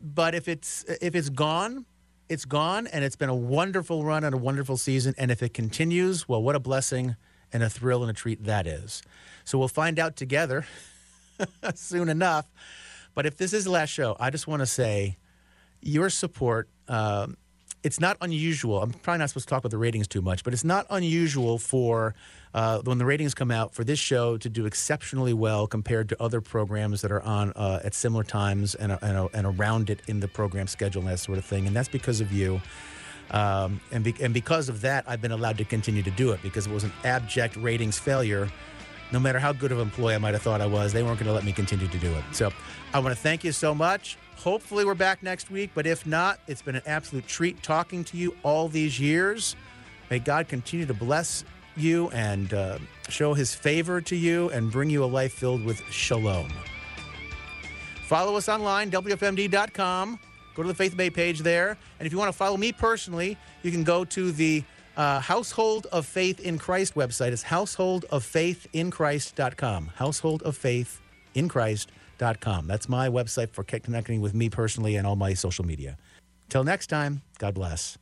but 0.00 0.34
if 0.34 0.48
it's 0.48 0.84
if 1.02 1.14
it's 1.14 1.28
gone, 1.28 1.84
it's 2.28 2.44
gone, 2.44 2.86
and 2.86 3.04
it's 3.04 3.16
been 3.16 3.28
a 3.28 3.34
wonderful 3.34 4.04
run 4.04 4.24
and 4.24 4.34
a 4.34 4.38
wonderful 4.38 4.76
season. 4.76 5.14
And 5.18 5.30
if 5.30 5.42
it 5.42 5.52
continues, 5.52 6.28
well, 6.28 6.42
what 6.42 6.56
a 6.56 6.60
blessing 6.60 7.16
and 7.52 7.62
a 7.62 7.70
thrill 7.70 8.02
and 8.02 8.10
a 8.10 8.14
treat 8.14 8.44
that 8.44 8.66
is. 8.66 9.02
So 9.44 9.58
we'll 9.58 9.68
find 9.68 9.98
out 9.98 10.16
together 10.16 10.66
soon 11.74 12.08
enough. 12.08 12.50
But 13.14 13.26
if 13.26 13.36
this 13.36 13.52
is 13.52 13.64
the 13.64 13.70
last 13.70 13.90
show, 13.90 14.16
I 14.20 14.30
just 14.30 14.46
want 14.46 14.60
to 14.60 14.66
say 14.66 15.16
your 15.80 16.10
support. 16.10 16.68
Um, 16.88 17.36
it's 17.82 17.98
not 17.98 18.18
unusual. 18.20 18.82
I'm 18.82 18.92
probably 18.92 19.20
not 19.20 19.30
supposed 19.30 19.48
to 19.48 19.50
talk 19.50 19.60
about 19.60 19.70
the 19.70 19.78
ratings 19.78 20.06
too 20.06 20.20
much, 20.20 20.44
but 20.44 20.52
it's 20.52 20.64
not 20.64 20.86
unusual 20.90 21.58
for 21.58 22.14
uh, 22.52 22.80
when 22.84 22.98
the 22.98 23.06
ratings 23.06 23.32
come 23.32 23.50
out 23.50 23.74
for 23.74 23.84
this 23.84 23.98
show 23.98 24.36
to 24.36 24.48
do 24.48 24.66
exceptionally 24.66 25.32
well 25.32 25.66
compared 25.66 26.08
to 26.10 26.22
other 26.22 26.40
programs 26.40 27.00
that 27.00 27.10
are 27.10 27.22
on 27.22 27.52
uh, 27.56 27.80
at 27.82 27.94
similar 27.94 28.24
times 28.24 28.74
and, 28.74 28.98
and, 29.00 29.28
and, 29.32 29.46
around 29.46 29.88
it 29.88 30.02
in 30.08 30.20
the 30.20 30.28
program 30.28 30.66
schedule 30.66 31.00
and 31.00 31.10
that 31.10 31.18
sort 31.18 31.38
of 31.38 31.44
thing. 31.44 31.66
And 31.66 31.74
that's 31.74 31.88
because 31.88 32.20
of 32.20 32.32
you. 32.32 32.60
Um, 33.30 33.80
and, 33.92 34.02
be, 34.02 34.14
and 34.20 34.34
because 34.34 34.68
of 34.68 34.80
that, 34.80 35.04
I've 35.06 35.22
been 35.22 35.32
allowed 35.32 35.58
to 35.58 35.64
continue 35.64 36.02
to 36.02 36.10
do 36.10 36.32
it 36.32 36.40
because 36.42 36.66
it 36.66 36.72
was 36.72 36.84
an 36.84 36.92
abject 37.04 37.56
ratings 37.56 37.98
failure. 37.98 38.48
No 39.12 39.18
matter 39.18 39.38
how 39.38 39.52
good 39.52 39.72
of 39.72 39.78
an 39.78 39.84
employee 39.84 40.14
I 40.14 40.18
might 40.18 40.34
have 40.34 40.42
thought 40.42 40.60
I 40.60 40.66
was, 40.66 40.92
they 40.92 41.02
weren't 41.02 41.18
going 41.18 41.26
to 41.26 41.32
let 41.32 41.44
me 41.44 41.52
continue 41.52 41.88
to 41.88 41.98
do 41.98 42.12
it. 42.14 42.24
So 42.32 42.52
I 42.92 42.98
want 42.98 43.14
to 43.14 43.20
thank 43.20 43.44
you 43.44 43.52
so 43.52 43.74
much. 43.74 44.18
Hopefully, 44.36 44.84
we're 44.84 44.94
back 44.94 45.22
next 45.22 45.50
week, 45.50 45.70
but 45.74 45.86
if 45.86 46.06
not, 46.06 46.40
it's 46.46 46.62
been 46.62 46.76
an 46.76 46.82
absolute 46.86 47.26
treat 47.26 47.62
talking 47.62 48.04
to 48.04 48.16
you 48.16 48.34
all 48.42 48.68
these 48.68 48.98
years. 48.98 49.54
May 50.10 50.18
God 50.18 50.48
continue 50.48 50.86
to 50.86 50.94
bless 50.94 51.44
you 51.76 52.08
and 52.10 52.52
uh, 52.54 52.78
show 53.08 53.34
his 53.34 53.54
favor 53.54 54.00
to 54.00 54.16
you 54.16 54.48
and 54.50 54.70
bring 54.70 54.90
you 54.90 55.04
a 55.04 55.06
life 55.06 55.32
filled 55.34 55.64
with 55.64 55.80
shalom. 55.90 56.50
Follow 58.06 58.34
us 58.36 58.48
online, 58.48 58.90
WFMD.com. 58.90 60.18
Go 60.60 60.64
to 60.64 60.68
the 60.68 60.74
Faith 60.74 60.90
Debate 60.90 61.14
page 61.14 61.38
there. 61.38 61.78
And 61.98 62.06
if 62.06 62.12
you 62.12 62.18
want 62.18 62.28
to 62.28 62.36
follow 62.36 62.58
me 62.58 62.70
personally, 62.70 63.38
you 63.62 63.70
can 63.70 63.82
go 63.82 64.04
to 64.04 64.30
the 64.30 64.62
uh, 64.94 65.18
Household 65.18 65.86
of 65.90 66.04
Faith 66.04 66.38
in 66.38 66.58
Christ 66.58 66.96
website. 66.96 67.32
It's 67.32 67.44
householdoffaithinchrist.com. 67.44 69.92
Household 69.96 70.42
of 70.42 70.58
Faith 70.58 71.00
in 71.32 71.48
Christ.com. 71.48 72.66
That's 72.66 72.90
my 72.90 73.08
website 73.08 73.52
for 73.52 73.64
connecting 73.64 74.20
with 74.20 74.34
me 74.34 74.50
personally 74.50 74.96
and 74.96 75.06
all 75.06 75.16
my 75.16 75.32
social 75.32 75.64
media. 75.64 75.96
Till 76.50 76.62
next 76.62 76.88
time, 76.88 77.22
God 77.38 77.54
bless. 77.54 77.96